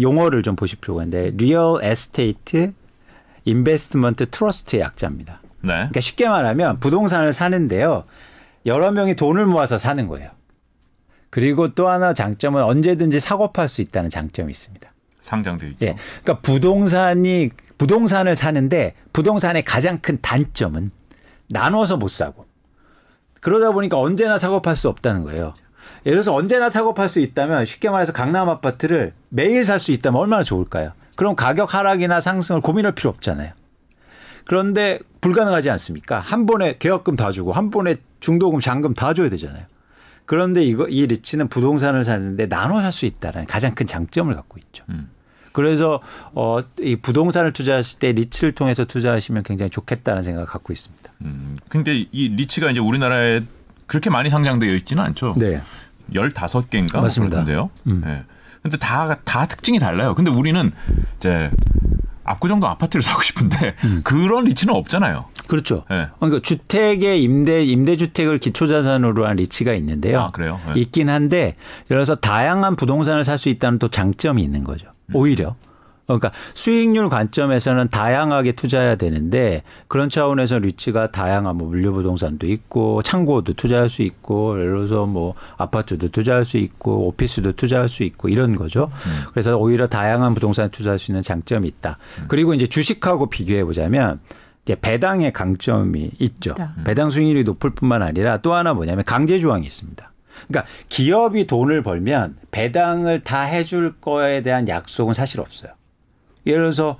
[0.00, 2.72] 용어를 좀 보실 필요가 있는데 real estate
[3.44, 5.40] investment trust의 약자입니다.
[5.62, 5.72] 네.
[5.72, 8.04] 그러니까 쉽게 말하면 부동산을 사는데요.
[8.66, 10.30] 여러 명이 돈을 모아서 사는 거예요.
[11.30, 14.92] 그리고 또 하나 장점은 언제든지 사고 팔 수 있다는 장점이 있습니다.
[15.20, 15.86] 상장돼 있죠.
[15.86, 15.96] 예.
[16.22, 20.90] 그러니까 부동산이 부동산을 사는데 부동산의 가장 큰 단점은
[21.48, 22.46] 나눠서 못 사고
[23.40, 25.52] 그러다 보니까 언제나 사고 팔 수 없다는 거예요.
[26.04, 30.20] 예를 들어서 언제나 사고 팔 수 있다면 쉽게 말해서 강남 아파트를 매일 살 수 있다면
[30.20, 30.92] 얼마나 좋을까요?
[31.14, 33.52] 그럼 가격 하락이나 상승을 고민할 필요 없잖아요.
[34.44, 36.20] 그런데 불가능하지 않습니까?
[36.20, 39.64] 한 번에 계약금 다 주고 한 번에 중도금, 잔금 다 줘야 되잖아요.
[40.24, 44.84] 그런데 이거 이 리츠는 부동산을 사는데 나눠 살 수 있다는 가장 큰 장점을 갖고 있죠.
[44.88, 45.10] 음.
[45.56, 46.00] 그래서
[46.34, 51.10] 어, 이 부동산을 투자하실 때 리츠를 통해서 투자하시면 굉장히 좋겠다는 생각을 갖고 있습니다.
[51.22, 51.56] 음.
[51.70, 53.40] 근데 이 리츠가 이제 우리나라에
[53.86, 55.34] 그렇게 많이 상장되어 있지는 않죠.
[55.38, 55.62] 네.
[56.12, 57.00] 15개인가?
[57.00, 57.36] 맞습니다.
[57.36, 57.70] 그런데요.
[57.86, 58.02] 음.
[58.04, 58.24] 네.
[58.62, 60.14] 근데 다, 다 특징이 달라요.
[60.14, 60.72] 근데 우리는
[61.16, 61.50] 이제
[62.24, 64.02] 압구정도 아파트를 사고 싶은데 음.
[64.04, 65.24] 그런 리치는 없잖아요.
[65.46, 65.84] 그렇죠.
[65.88, 66.08] 네.
[66.18, 70.20] 그러니까 주택의 임대 임대 주택을 기초 자산으로 한 리치가 있는데요.
[70.20, 70.60] 아, 그래요?
[70.74, 70.80] 네.
[70.82, 71.38] 있긴 한데
[71.90, 74.88] 예를 들어서 다양한 부동산을 살 수 있다는 또 장점이 있는 거죠.
[75.06, 75.16] 음.
[75.16, 75.56] 오히려
[76.06, 83.88] 그러니까 수익률 관점에서는 다양하게 투자해야 되는데 그런 차원에서 리츠가 다양한 뭐 물류부동산도 있고 창고도 투자할
[83.88, 88.84] 수 있고 예를 들어서 뭐 아파트도 투자할 수 있고 오피스도 투자할 수 있고 이런 거죠.
[88.92, 89.30] 음.
[89.32, 91.98] 그래서 오히려 다양한 부동산 투자할 수 있는 장점이 있다.
[92.20, 92.24] 음.
[92.28, 94.20] 그리고 이제 주식하고 비교해 보자면
[94.64, 96.54] 이제 배당의 강점이 있죠.
[96.58, 96.84] 음.
[96.84, 100.12] 배당 수익률이 높을 뿐만 아니라 또 하나 뭐냐면 강제 조항이 있습니다.
[100.48, 105.72] 그러니까 기업이 돈을 벌면 배당을 다 해줄 거에 대한 약속은 사실 없어요.
[106.46, 106.98] 예를 들어서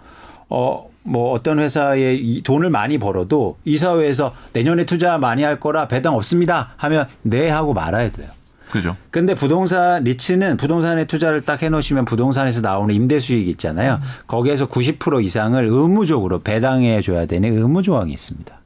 [0.49, 6.74] 어, 뭐 어떤 회사에 돈을 많이 벌어도 이사회에서 내년에 투자 많이 할 거라 배당 없습니다
[6.76, 8.28] 하면 네 하고 말아야 돼요.
[8.70, 8.97] 그죠.
[9.11, 14.01] 근데 부동산 리츠는 부동산에 투자를 딱 해놓으시면 부동산에서 나오는 임대 수익 있잖아요.
[14.03, 14.09] 음.
[14.26, 18.61] 거기에서 90% 이상을 의무적으로 배당해 줘야 되는 의무 조항이 있습니다.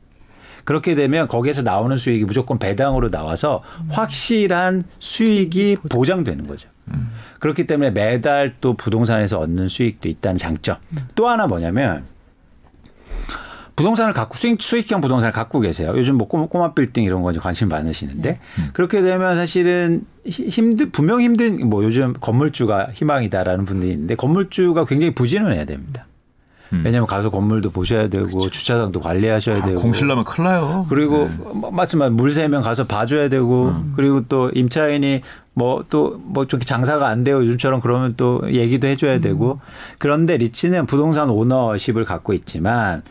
[0.71, 6.69] 그렇게 되면 거기에서 나오는 수익이 무조건 배당으로 나와서 확실한 수익이 보장되는 거죠.
[7.41, 10.77] 그렇기 때문에 매달 또 부동산에서 얻는 수익도 있다는 장점.
[11.17, 12.05] 또 하나 뭐냐면
[13.75, 15.93] 부동산을 갖고 수익 수익형 부동산을 갖고 계세요.
[15.97, 18.41] 요즘 뭐 꼬마, 꼬마 빌딩 이런 거 관심 많으시는데 네.
[18.73, 25.65] 그렇게 되면 사실은 힘든 분명 힘든 뭐 요즘 건물주가 희망이다라는 분들이 있는데 건물주가 굉장히 부지런해야
[25.65, 26.07] 됩니다.
[26.73, 26.83] 음.
[26.85, 28.51] 왜냐하면 가서 건물도 보셔야 되고 그렇죠.
[28.51, 30.87] 주차장도 관리하셔야 아, 되고 공실나면 큰일 나요.
[30.89, 31.71] 그리고 네.
[31.73, 33.93] 맞지만 물 새면 가서 봐줘야 되고 음.
[33.97, 35.23] 그리고 또 임차인이
[35.55, 39.21] 뭐 또뭐 뭐 저기 장사가 안 돼요 요즘처럼 그러면 또 얘기도 해줘야 음.
[39.21, 39.61] 되고
[39.99, 43.03] 그런데 리치는 부동산 오너십을 갖고 있지만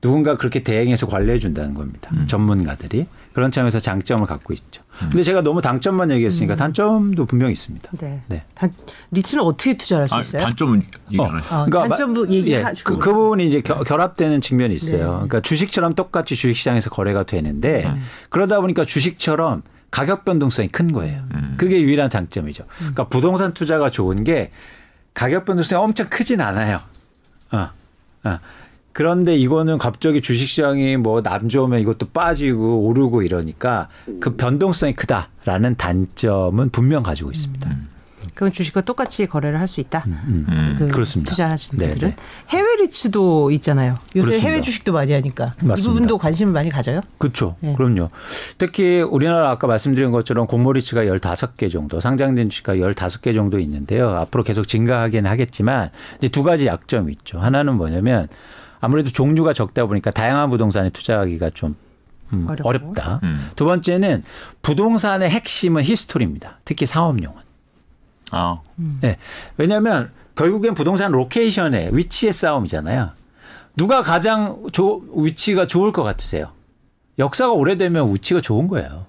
[0.00, 2.10] 누군가 그렇게 대행해서 관리해 준다는 겁니다.
[2.12, 2.26] 음.
[2.26, 3.06] 전문가들이
[3.36, 4.82] 그런 점에서 장점을 갖고 있죠.
[5.02, 5.10] 음.
[5.10, 6.56] 근데 제가 너무 단점만 얘기했으니까 음.
[6.56, 7.90] 단점도 분명히 있습니다.
[7.98, 8.22] 네.
[8.28, 8.44] 네.
[8.54, 8.72] 단,
[9.10, 10.40] 리츠는 어떻게 투자할 수 있어요?
[10.40, 10.82] 아, 단점은
[11.12, 14.98] 얘기하요 어, 그러니까 단점도 얘기하시고 예, 그, 그 부분이 이제 겨, 결합되는 측면이 있어요.
[14.98, 15.04] 네.
[15.04, 18.02] 그러니까 주식처럼 똑같이 주식시장에서 거래가 되는데 음.
[18.30, 21.24] 그러다 보니까 주식처럼 가격 변동성이 큰 거예요.
[21.34, 21.56] 음.
[21.58, 22.64] 그게 유일한 장점이죠.
[22.78, 24.50] 그러니까 부동산 투자가 좋은 게
[25.12, 26.78] 가격 변동성이 엄청 크진 않아요.
[27.52, 27.68] 어.
[28.24, 28.38] 어.
[28.96, 33.88] 그런데 이거는 갑자기 주식시장이 뭐 남 좋으면 이것도 빠지고 오르고 이러니까
[34.20, 37.68] 그 변동성이 크다라는 단점은 분명 가지고 있습니다.
[37.68, 37.88] 음.
[38.34, 40.04] 그러면 주식과 똑같이 거래를 할 수 있다.
[40.06, 41.28] 음, 그 그렇습니다.
[41.30, 42.56] 투자하시는 네, 분들은 네.
[42.56, 43.98] 해외 리츠도 있잖아요.
[44.14, 44.48] 요새 그렇습니다.
[44.48, 45.92] 해외 주식도 많이 하니까 이 맞습니다.
[45.92, 47.02] 부분도 관심을 많이 가져요.
[47.18, 47.56] 그렇죠.
[47.60, 47.74] 네.
[47.74, 48.08] 그럼요.
[48.56, 54.10] 특히 우리나라 아까 말씀드린 것처럼 공모 리츠가 15개 정도, 상장된 주식가 15개 정도 있는데요.
[54.16, 57.38] 앞으로 계속 증가하긴 하겠지만 이제 두 가지 약점이 있죠.
[57.38, 58.28] 하나는 뭐냐면
[58.86, 61.74] 아무래도 종류가 적다 보니까 다양한 부동산에 투자하기가 좀
[62.32, 62.68] 음, 어렵고.
[62.68, 63.20] 어렵다.
[63.24, 63.50] 음.
[63.56, 64.22] 두 번째는
[64.62, 66.60] 부동산의 핵심은 history입니다.
[66.64, 67.36] 특히 상업용은.
[68.30, 68.60] 아,
[69.00, 69.16] 네.
[69.56, 73.10] 왜냐하면 결국엔 부동산 location의 위치의 싸움이잖아요.
[73.76, 76.52] 누가 가장 조, 위치가 좋을 것 같으세요?
[77.18, 79.06] 역사가 오래되면 위치가 좋은 거예요.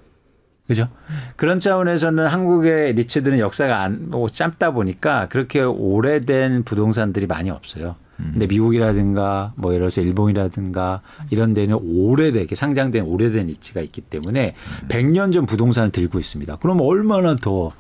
[0.66, 0.90] 그죠?
[1.36, 7.96] 그런 차원에서는 한국의 리츠들은 역사가 안, 뭐 짧다 보니까 그렇게 오래된 부동산들이 많이 없어요.
[8.18, 14.56] 근데 미국이라든가 뭐 예를 들어서 일본이라든가 이런 데는 오래되게 상장된 오래된 리츠가 있기 때문에
[14.90, 16.56] 100년 전 부동산을 들고 있습니다.
[16.58, 17.72] 그럼 얼마나 더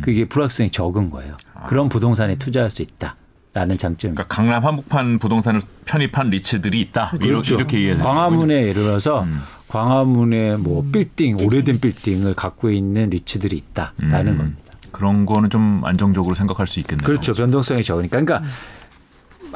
[0.00, 1.36] 그게 불확성이 적은 거예요.
[1.66, 3.14] 그런 부동산에 투자할 수 있다
[3.52, 4.24] 라는 장점입니다.
[4.24, 7.12] 그러니까 강남 한복판 부동산을 편입한 리츠들이 있다.
[7.20, 7.54] 그렇죠.
[7.54, 9.24] 이렇게 이해해서 광화문에 예를 들어서
[9.68, 14.38] 광화문에 뭐 빌딩 오래된 빌딩을 갖고 있는 리츠들이 있다라는 음.
[14.38, 14.60] 겁니다.
[14.90, 17.04] 그런 거는 좀 안정적으로 생각할 수 있겠네요.
[17.04, 17.32] 그렇죠.
[17.32, 18.20] 변동성이 적으니까.
[18.20, 18.48] 그러니까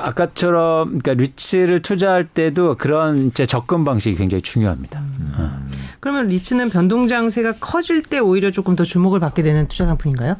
[0.00, 5.02] 아까처럼 그러니까 리츠를 투자할 때도 그런 이제 접근 방식이 굉장히 중요합니다.
[5.38, 5.58] 어.
[6.00, 10.36] 그러면 리츠는 변동 장세가 커질 때 오히려 조금 더 주목을 받게 되는 투자 상품인가요?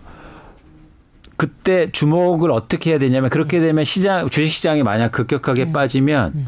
[1.37, 6.47] 그때 주목을 어떻게 해야 되냐면 그렇게 되면 시장 주식 시장이 만약 급격하게 빠지면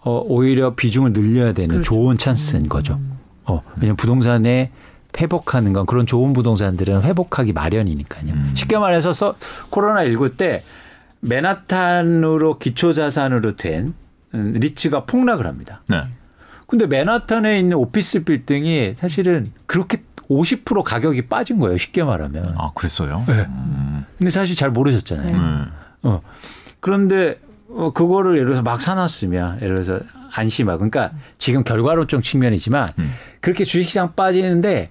[0.00, 1.88] 어, 오히려 비중을 늘려야 되는 그렇죠.
[1.94, 2.98] 좋은 찬스인 거죠.
[3.44, 4.70] 어, 왜냐면 부동산에
[5.16, 8.34] 회복하는 건 그런 좋은 부동산들은 회복하기 마련이니까요.
[8.54, 9.34] 쉽게 말해서 서,
[9.70, 10.62] 코로나 19 때
[11.20, 13.94] 맨하탄으로 기초 자산으로 된
[14.34, 15.82] 음, 리츠가 폭락을 합니다.
[15.88, 16.02] 네.
[16.66, 21.78] 근데 맨하탄에 있는 오피스 빌딩이 사실은 그렇게 50% 가격이 빠진 거예요.
[21.78, 22.54] 쉽게 말하면.
[22.58, 23.24] 아, 그랬어요.
[23.26, 23.46] 네.
[23.48, 24.04] 음.
[24.18, 25.34] 근데 사실 잘 모르셨잖아요.
[25.34, 25.66] 음.
[26.02, 26.20] 어.
[26.80, 27.40] 그런데
[27.70, 33.14] 어, 그거를 예를 들어서 막 사놨으면 예를 들어서 안심하고 그러니까 지금 결과론적 측면이지만 음.
[33.40, 34.86] 그렇게 주식시장 빠지는데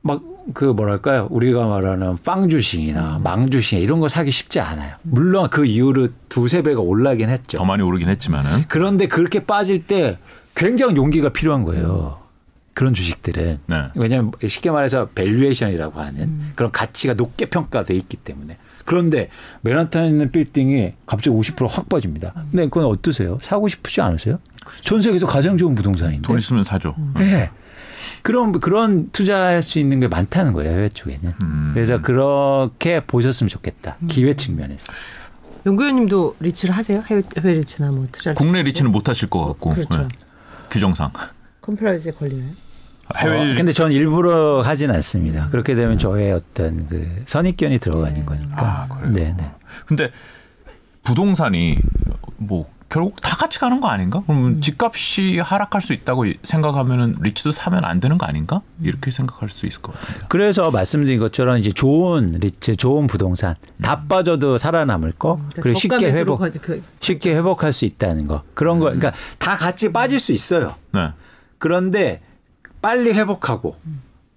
[0.00, 0.22] 막
[0.54, 4.94] 그 뭐랄까요 우리가 말하는 FANG 주식이나 MANG 주식 이런 거 사기 쉽지 않아요.
[5.02, 7.58] 물론 그 이후로 두세 배가 올라긴 했죠.
[7.58, 10.18] 더 많이 오르긴 했지만은 그런데 그렇게 빠질 때
[10.54, 12.18] 굉장히 용기가 필요한 거예요.
[12.72, 13.58] 그런 주식들은.
[13.66, 13.76] 네.
[13.94, 18.56] 왜냐하면 쉽게 말해서 valuation이라고 하는 그런 가치가 높게 평가돼 있기 때문에.
[18.84, 19.28] 그런데
[19.62, 22.32] 맨하탄에 있는 빌딩이 갑자기 50%확 빠집니다.
[22.50, 23.38] 근데 그건 어떠세요?
[23.42, 24.38] 사고 싶으지 않으세요?
[24.80, 26.22] 전 세계에서 가장 좋은 부동산인데.
[26.22, 26.94] 돈 있으면 사죠.
[27.16, 27.50] 네.
[28.22, 31.32] 그런 그런 투자할 수 있는 게 많다는 거예요 해외 쪽에는.
[31.42, 31.70] 음.
[31.74, 33.96] 그래서 그렇게 보셨으면 좋겠다.
[34.08, 34.84] 기회 측면에서.
[35.66, 37.02] 연구위원님도 리츠를 하세요?
[37.06, 39.70] 해외, 해외 리츠나 뭐 투자 국내 리츠는 못 하실 것 같고.
[39.70, 40.02] 그렇죠.
[40.02, 40.08] 네.
[40.70, 41.10] 규정상.
[41.60, 42.50] compliance에 걸리나요?
[43.16, 45.48] 해외 어, 근데 전 일부러 하진 않습니다.
[45.48, 48.56] 그렇게 되면 저의 어떤 그 선입견이 들어가는 거니까.
[48.56, 49.12] 아, 그래요?
[49.12, 49.50] 네, 네.
[49.86, 50.10] 근데
[51.02, 51.78] 부동산이
[52.36, 54.20] 뭐 결국 다 같이 가는 거 아닌가?
[54.26, 54.60] 그러면 음.
[54.60, 58.62] 집값이 하락할 수 있다고 생각하면은 리츠도 사면 안 되는 거 아닌가?
[58.82, 60.24] 이렇게 생각할 수 있을 것 같아요.
[60.28, 66.10] 그래서 말씀드린 것처럼 이제 좋은 리츠, 좋은 부동산 다 빠져도 살아남을 거 그러니까 그리고 쉽게
[66.10, 68.86] 회복, 그- 쉽게 회복할 수 있다는 거 그런 거.
[68.86, 70.74] 그러니까 다 같이 빠질 수 있어요.
[70.92, 71.12] 네.
[71.58, 72.20] 그런데
[72.82, 73.76] 빨리 회복하고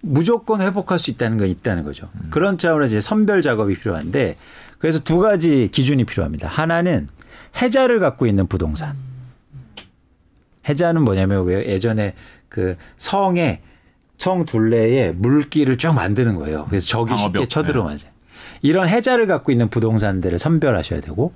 [0.00, 2.08] 무조건 회복할 수 있다는 건 있다는 거죠.
[2.30, 4.36] 그런 차원에서 이제 선별 작업이 필요한데
[4.78, 6.46] 그래서 두 가지 기준이 필요합니다.
[6.46, 7.08] 하나는
[7.60, 8.94] 해자를 갖고 있는 부동산.
[10.68, 12.14] 해자는 뭐냐면 왜 예전에
[12.48, 13.60] 그 성에
[14.18, 16.66] 성 둘레에 물길을 쭉 만드는 거예요.
[16.70, 17.50] 그래서 적이 쉽게 방어벽.
[17.50, 18.08] 쳐들어가죠.
[18.62, 21.34] 이런 해자를 갖고 있는 부동산들을 선별하셔야 되고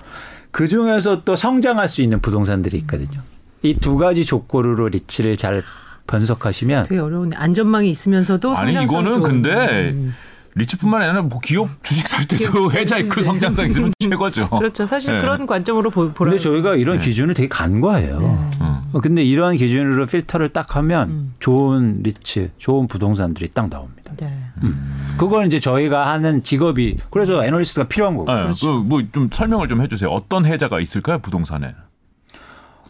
[0.50, 3.20] 그 중에서 또 성장할 수 있는 부동산들이 있거든요.
[3.62, 5.62] 이 두 가지 조건으로 리츠를 잘
[6.06, 9.22] 분석하시면 되게 어려운데 안전망이 있으면서도 아니 성장성이 이거는 좋은.
[9.22, 10.14] 근데 음.
[10.58, 14.50] 리츠뿐만 아니라 뭐 기업 주식 살 때도 회자 있고 성장성 있으면 최고죠.
[14.50, 14.86] 그렇죠.
[14.86, 15.20] 사실 네.
[15.20, 16.30] 그런 관점으로 보, 보라.
[16.30, 18.50] 근데 저희가 이런 기준을 되게 간과해요.
[18.60, 18.78] 음.
[18.92, 21.34] 어, 근데 이런 기준으로 필터를 딱 하면 음.
[21.40, 24.12] 좋은 리츠, 좋은 부동산들이 딱 나옵니다.
[24.18, 24.32] 네.
[25.18, 28.32] 그건 이제 저희가 하는 직업이 그래서 애널리스트가 필요한 거고.
[28.32, 30.10] 네, 그뭐좀 설명을 좀 해주세요.
[30.10, 31.74] 어떤 해자가 있을까요 부동산에?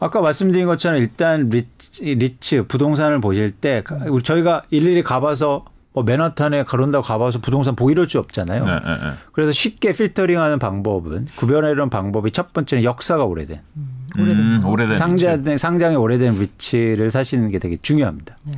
[0.01, 6.64] 아까 말씀드린 것처럼 일단 리츠, 리츠 부동산을 보실 때 우리 저희가 일일이 가봐서 뭐 맨하탄에
[6.64, 8.64] 그런다고 가봐서 부동산 보기 이럴 수 없잖아요.
[8.64, 9.12] 네, 네, 네.
[9.32, 15.59] 그래서 쉽게 필터링하는 방법은 구별하려는 방법이 첫 번째는 역사가 오래된 음, 오래된 상장 리츠.
[15.59, 18.36] 상장이 오래된 리츠를 사시는 게 되게 중요합니다.
[18.45, 18.53] 네.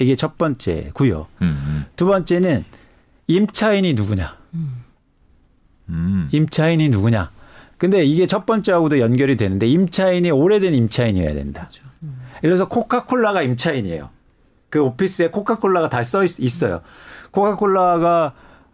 [0.00, 1.26] 이게 첫 번째고요.
[1.42, 1.84] 음, 음.
[1.96, 2.64] 두 번째는
[3.26, 4.36] 임차인이 누구냐?
[4.54, 6.28] 음.
[6.32, 7.30] 임차인이 누구냐?
[7.76, 11.62] 근데 이게 첫 번째하고도 연결이 되는데 임차인이 오래된 임차인이어야 된다.
[11.62, 11.82] 그렇죠.
[12.44, 14.10] 예를 들어서 코카콜라가 임차인이에요.
[14.70, 16.80] 그 오피스에 코카콜라가 다 써 있어요.
[17.30, 18.32] 코카콜라가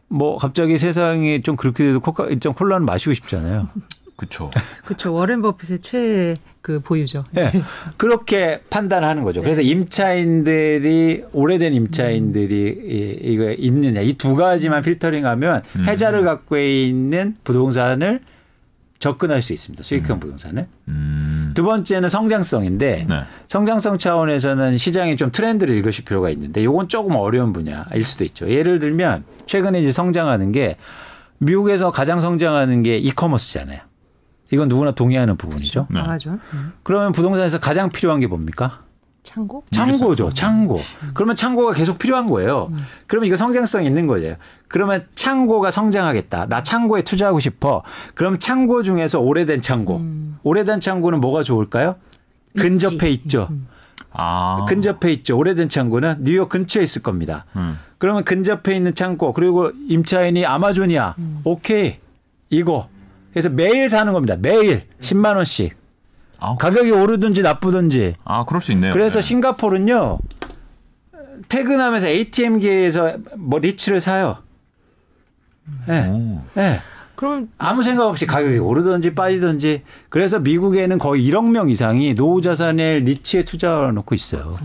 [0.09, 3.69] 뭐 갑자기 세상이 좀 그렇게 돼도 코카 일정 콜라는 마시고 싶잖아요.
[4.17, 4.49] 그렇죠.
[4.85, 5.13] 그렇죠.
[5.13, 7.25] 워렌 버핏의 최애 그 보유죠.
[7.33, 7.51] 네.
[7.97, 9.41] 그렇게 판단하는 거죠.
[9.43, 18.21] 그래서 임차인들이 오래된 임차인들이 이- 이거 있느냐 이 두 가지만 필터링하면 해자를 갖고 있는 부동산을
[19.05, 19.83] 접근할 수 있습니다.
[19.83, 20.67] 수익형 부동산을.
[20.89, 21.53] 음.
[21.55, 23.25] 두 번째는 성장성인데 네.
[23.49, 28.49] 성장성 차원에서는 시장이 좀 트렌드를 읽으실 필요가 있는데 이건 조금 어려운 분야일 수도 있죠.
[28.49, 30.77] 예를 들면 최근에 이제 성장하는 게
[31.37, 33.81] 미국에서 가장 성장하는 게 이커머스잖아요.
[34.51, 35.89] 이건 누구나 동의하는 부분이죠.
[35.91, 36.01] 네.
[36.01, 36.39] 강하죠.
[36.55, 36.73] 음.
[36.83, 38.85] 그러면 부동산에서 가장 필요한 게 뭡니까?
[39.25, 39.65] 창고?
[39.71, 40.31] 창고죠.
[40.33, 40.81] 창고.
[41.15, 42.71] 그러면 창고가 계속 필요한 거예요.
[43.09, 44.37] 그러면 이거 성장성 있는 거예요.
[44.69, 46.47] 그러면 창고가 성장하겠다.
[46.47, 47.83] 나 창고에 투자하고 싶어.
[48.15, 50.01] 그럼 창고 중에서 오래된 창고.
[50.45, 51.97] 오래된 창고는 뭐가 좋을까요?
[52.57, 53.49] 근접해 있죠.
[54.13, 54.65] 아.
[54.69, 55.37] 근접해 있죠.
[55.37, 57.47] 오래된 창고는 뉴욕 근처에 있을 겁니다.
[57.57, 57.79] 음.
[57.99, 61.17] 그러면 근접해 있는 창고 그리고 임차인이 아마존이야.
[61.45, 61.99] 오케이.
[62.51, 62.89] 이거.
[63.33, 64.37] 그래서 매일 사는 겁니다.
[64.39, 65.84] 매일 10만 원씩.
[66.45, 68.17] 아, 가격이 오르든지 나쁘든지.
[68.25, 68.93] 아, 그럴 수 있네요.
[68.93, 69.29] 그래서 네.
[69.29, 70.19] 싱가포르는요.
[71.49, 74.37] 퇴근하면서 ATM기에서 뭐 리츠를 사요.
[75.89, 76.07] 네.
[76.07, 76.43] 오.
[76.55, 76.81] 네.
[77.15, 82.99] 그럼 아무 생각 없이 가격이 오르든지 빠지든지 그래서 미국에는 거의 1억 명 이상이 노후 자산에
[82.99, 84.59] 리츠에 투자해 놓고 있어요.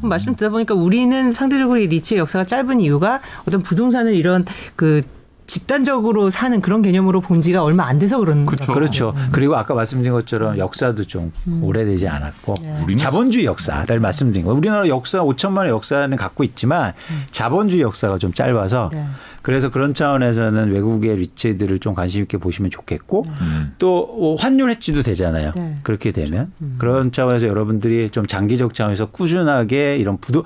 [0.00, 5.02] 말씀 듣다 보니까 우리는 상대적으로 이 리츠의 역사가 짧은 이유가 어떤 부동산을 이런 그
[5.48, 8.72] 집단적으로 사는 그런 개념으로 본 지가 얼마 안 돼서 그런 그렇죠.
[8.72, 9.14] 그렇죠.
[9.32, 11.32] 그리고 아까 말씀드린 것처럼 역사도 좀
[11.62, 14.58] 오래되지 않았고 우리는 자본주의 역사를 말씀드린 거예요.
[14.58, 16.92] 우리나라 역사 5천만 원 역사는 갖고 있지만
[17.30, 19.06] 자본주의 역사가 좀 짧아서 네.
[19.40, 23.72] 그래서 그런 차원에서는 외국의 리츠들을 좀 관심 있게 보시면 좋겠고 음.
[23.78, 25.52] 또 환율 해지도 되잖아요.
[25.56, 25.78] 네.
[25.82, 30.44] 그렇게 되면 그런 차원에서 여러분들이 좀 장기적 차원에서 꾸준하게 이런 부도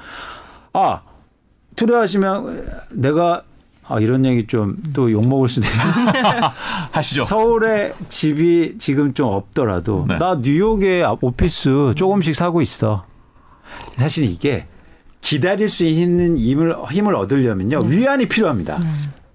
[0.72, 1.00] 아
[1.74, 3.42] 투자하시면 내가
[3.88, 6.20] 아 이런 얘기 좀 또 욕 먹을 수도 있는데
[6.92, 7.24] 하시죠.
[7.24, 10.18] 서울에 집이 지금 좀 없더라도 네.
[10.18, 13.04] 나 뉴욕에 오피스 조금씩 사고 있어.
[13.96, 14.66] 사실 이게
[15.20, 18.78] 기다릴 수 있는 힘을 힘을 얻으려면요 위안이 필요합니다.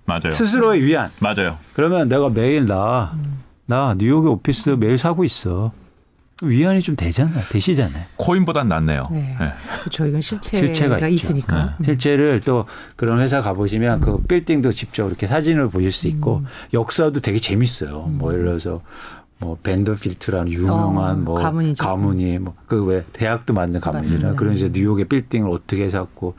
[0.06, 0.32] 맞아요.
[0.32, 1.10] 스스로의 위안.
[1.20, 1.58] 맞아요.
[1.74, 3.14] 그러면 내가 매일 나,
[3.66, 5.72] 나 뉴욕의 오피스 매일 사고 있어.
[6.44, 7.32] 위안이 좀 되잖아.
[7.52, 7.94] 되시잖아요.
[7.98, 8.08] 네.
[8.18, 9.04] 코인보단 낫네요.
[9.12, 9.36] 네.
[9.80, 10.06] 그렇죠.
[10.06, 11.08] 이건 실체가, 실체가.
[11.08, 11.76] 있으니까.
[11.80, 11.86] 음.
[11.86, 12.66] 실제를 또
[12.96, 16.46] 그런 회사 가보시면 그 빌딩도 직접 이렇게 사진을 보실 수 있고 음.
[16.74, 18.04] 역사도 되게 재밌어요.
[18.12, 18.82] 뭐 예를 들어서
[19.40, 21.84] 뭐 밴더필트라는 유명한 어, 뭐 가문이죠.
[21.84, 24.34] 가문이 뭐 그 왜 대학도 만든 가문이나.
[24.34, 26.36] 그런 이제 뉴욕의 빌딩을 어떻게 샀고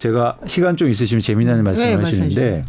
[0.00, 2.64] 제가 시간 좀 있으시면 재미나는 네, 말씀하시는데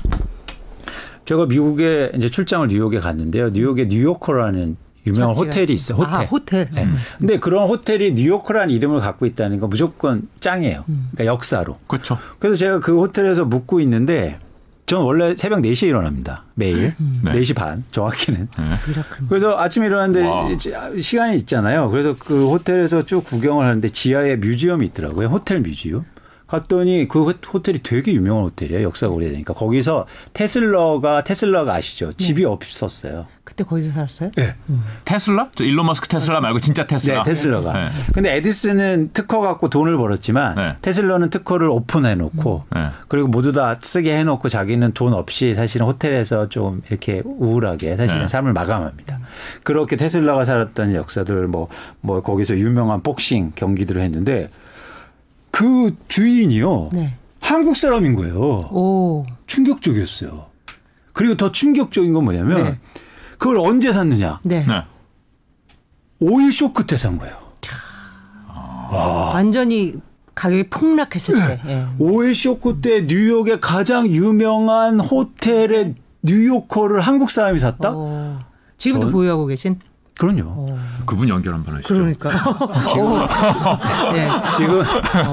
[1.26, 3.50] 제가 미국에 이제 출장을 뉴욕에 갔는데요.
[3.50, 4.78] 뉴욕에 뉴요커라는
[5.08, 5.98] 유명한 호텔이 있어요.
[5.98, 6.14] 호텔.
[6.14, 6.70] 아, 호텔.
[6.72, 6.88] 네.
[7.18, 10.84] 근데 그런 호텔이 뉴요커라는 이름을 갖고 있다는 건 무조건 짱이에요.
[10.86, 11.78] 그러니까 역사로.
[11.88, 12.18] 그렇죠.
[12.40, 14.38] 그래서 제가 그 호텔에서 묵고 있는데
[14.86, 16.46] 저는 원래 새벽 4시에 일어납니다.
[16.56, 16.96] 매일.
[17.24, 17.32] 네.
[17.34, 18.48] 4시 반 정확히는.
[18.88, 19.28] miracle.
[19.28, 19.88] 그래서 아침에 와.
[19.88, 21.90] 일어났는데 이제 시간이 있잖아요.
[21.90, 25.28] 그래서 그 호텔에서 쭉 구경을 하는데 지하에 museum이 있더라고요.
[25.28, 26.06] 호텔 museum.
[26.48, 28.84] 갔더니 그 호- 호텔이 되게 유명한 호텔이에요.
[28.84, 29.54] 역사가 오래되니까.
[29.54, 32.14] 거기서 테슬러가 테슬라가 아시죠?
[32.14, 33.26] 집이 없었어요.
[33.44, 34.32] 그때 거기서 살았어요?
[34.36, 34.56] 네.
[35.06, 35.50] 테슬라?
[35.56, 37.24] 저 일론 머스크 테슬라 말고 진짜 테슬라.
[37.24, 37.74] 네, 테슬라가.
[37.74, 37.88] 네.
[38.14, 40.76] 근데 에디슨은 특허 갖고 돈을 벌었지만 네.
[40.82, 42.88] 테슬라는 특허를 오픈해 놓고 네.
[43.08, 48.22] 그리고 모두 다 쓰게 해 놓고 자기는 돈 없이 사실은 호텔에서 좀 이렇게 우울하게 사실은
[48.24, 48.28] 네.
[48.28, 49.20] 삶을 마감합니다.
[49.64, 51.68] 그렇게 테슬라가 살았던 역사들 뭐,
[52.02, 54.50] 뭐 거기서 유명한 복싱 경기들을 했는데
[55.52, 56.90] 그 주인이요.
[56.94, 57.16] 네.
[57.40, 58.36] 한국 사람인 거예요.
[58.40, 59.26] 오.
[59.48, 60.46] 충격적이었어요.
[61.14, 62.80] 그리고 더 충격적인 건 뭐냐면 네.
[63.38, 64.40] 그걸 언제 샀느냐.
[64.44, 64.66] 네.
[64.68, 64.84] 네.
[66.20, 67.36] 오일 쇼 끝에 산 거예요.
[69.34, 69.96] 완전히
[70.34, 71.62] 가격이 폭락했을 때.
[71.68, 71.86] 예.
[72.00, 77.92] 오일 쇼크 때 뉴욕의 가장 유명한 호텔의 뉴요커를 한국 사람이 샀다?
[77.94, 78.40] 어.
[78.78, 79.80] 지금도 전- 보유하고 계신?
[80.18, 80.78] 그럼요.
[81.06, 81.94] 그분 연결 한번 하시죠.
[81.94, 82.30] 그러니까.
[82.98, 83.18] 오.
[84.14, 84.28] 네.
[84.58, 84.84] 지금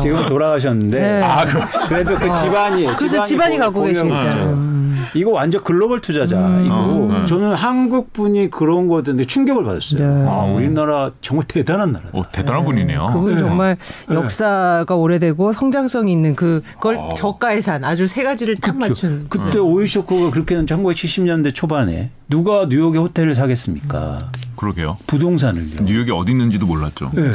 [0.01, 1.23] 지금 돌아가셨는데 네.
[1.23, 1.45] 아,
[1.89, 4.74] 그래도 그 집안이 그래서 집안이 갖고 보유하고 계시죠.
[5.15, 5.19] 음.
[5.19, 7.27] 이거 완전 글로벌 투자자이고 음, 음.
[7.27, 9.99] 저는 한국 분이 그런 거던데 충격을 받았어요.
[9.99, 10.29] 네.
[10.29, 12.05] 아, 우리나라 정말 대단한 나라.
[12.13, 13.11] 오, 대단한 분이네요.
[13.13, 13.41] 그분 네.
[13.41, 13.77] 정말
[14.11, 17.15] 역사가 오래되고 성장성이 있는 그걸 어.
[17.17, 19.27] 저가에 산 아주 세 가지를 딱 맞춘.
[19.29, 24.31] 그때 오일 쇼크가 그렇게 1970년대 초반에 누가 뉴욕에 호텔을 사겠습니까?
[24.57, 24.97] 그러게요.
[25.07, 25.85] 부동산을요.
[25.85, 27.11] 뉴욕이 어디 있는지도 몰랐죠.
[27.15, 27.31] 네.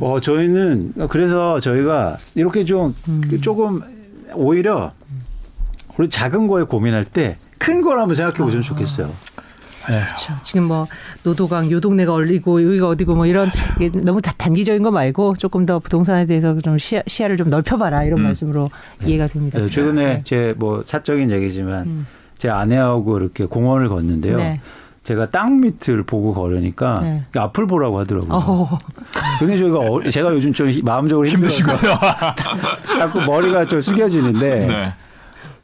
[0.00, 2.94] 어, 저희는 그래서 저희가 이렇게 좀
[3.40, 3.80] 조금
[4.34, 4.92] 오히려
[5.98, 9.10] 우리 작은 거에 고민할 때 큰 걸 한번 생각해 보시면 좋겠어요.
[9.84, 10.34] 그렇죠.
[10.42, 10.86] 지금 뭐
[11.22, 13.50] 노도강 요 동네가 얼리고 여기가 어디고 뭐 이런
[14.04, 18.04] 너무 다 단기적인 거 말고 조금 더 부동산에 대해서 좀 시야, 시야 를 좀 넓혀봐라
[18.04, 18.24] 이런 음.
[18.24, 18.70] 말씀으로
[19.00, 19.08] 네.
[19.08, 19.58] 이해가 됩니다.
[19.58, 20.22] 네, 최근에 네.
[20.24, 22.06] 제뭐 사적인 얘기지만 음.
[22.38, 24.36] 제 아내하고 이렇게 공원을 걷는데요.
[24.36, 24.60] 네.
[25.04, 27.24] 제가 땅 밑을 보고 걸으니까 네.
[27.34, 28.30] 앞을 보라고 하더라고요.
[28.34, 28.78] 어.
[29.38, 31.76] 근데 저희가 어, 제가 요즘 좀 마음적으로 힘드시고요.
[32.98, 34.92] 자꾸 머리가 좀 숙여지는데.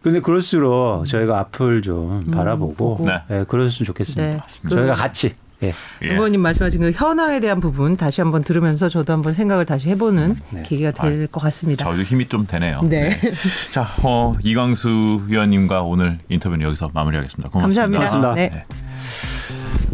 [0.05, 0.11] 네.
[0.11, 3.23] 근데 그럴수록 저희가 앞을 좀 음, 바라보고 네.
[3.29, 4.47] 네, 그랬으면 좋겠습니다.
[4.47, 4.69] 네.
[4.69, 5.73] 저희가 같이 예.
[6.03, 6.13] 예.
[6.13, 10.63] 의원님 말씀하신 그 현황에 대한 부분 다시 한번 들으면서 저도 한번 생각을 다시 해보는 네.
[10.65, 11.85] 계기가 될것 아, 같습니다.
[11.85, 12.81] 저도 힘이 좀 되네요.
[12.83, 13.11] 네.
[13.11, 13.31] 네.
[13.71, 17.51] 자, 어, 이광수 의원님과 오늘 인터뷰는 여기서 마무리하겠습니다.
[17.51, 17.99] 고맙습니다.
[17.99, 18.35] 감사합니다.
[18.35, 18.51] 네.
[18.51, 18.65] 네.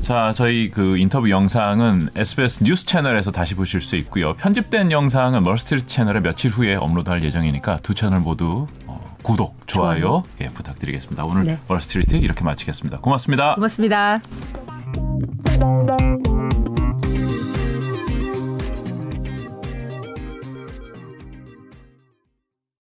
[0.03, 4.35] 자, 저희 그 인터뷰 영상은 SBS 뉴스 채널에서 다시 보실 수 있고요.
[4.35, 8.80] 편집된 영상은 멀스트리트 채널에 며칠 후에 업로드할 예정이니까 두 채널 모두 어,
[9.23, 10.23] 구독, 좋아요.
[10.41, 11.25] 예, 부탁드리겠습니다.
[11.25, 11.59] 오늘 네.
[11.69, 12.99] 멀스트리트 이렇게 마치겠습니다.
[12.99, 13.55] 고맙습니다.
[13.55, 14.21] 고맙습니다.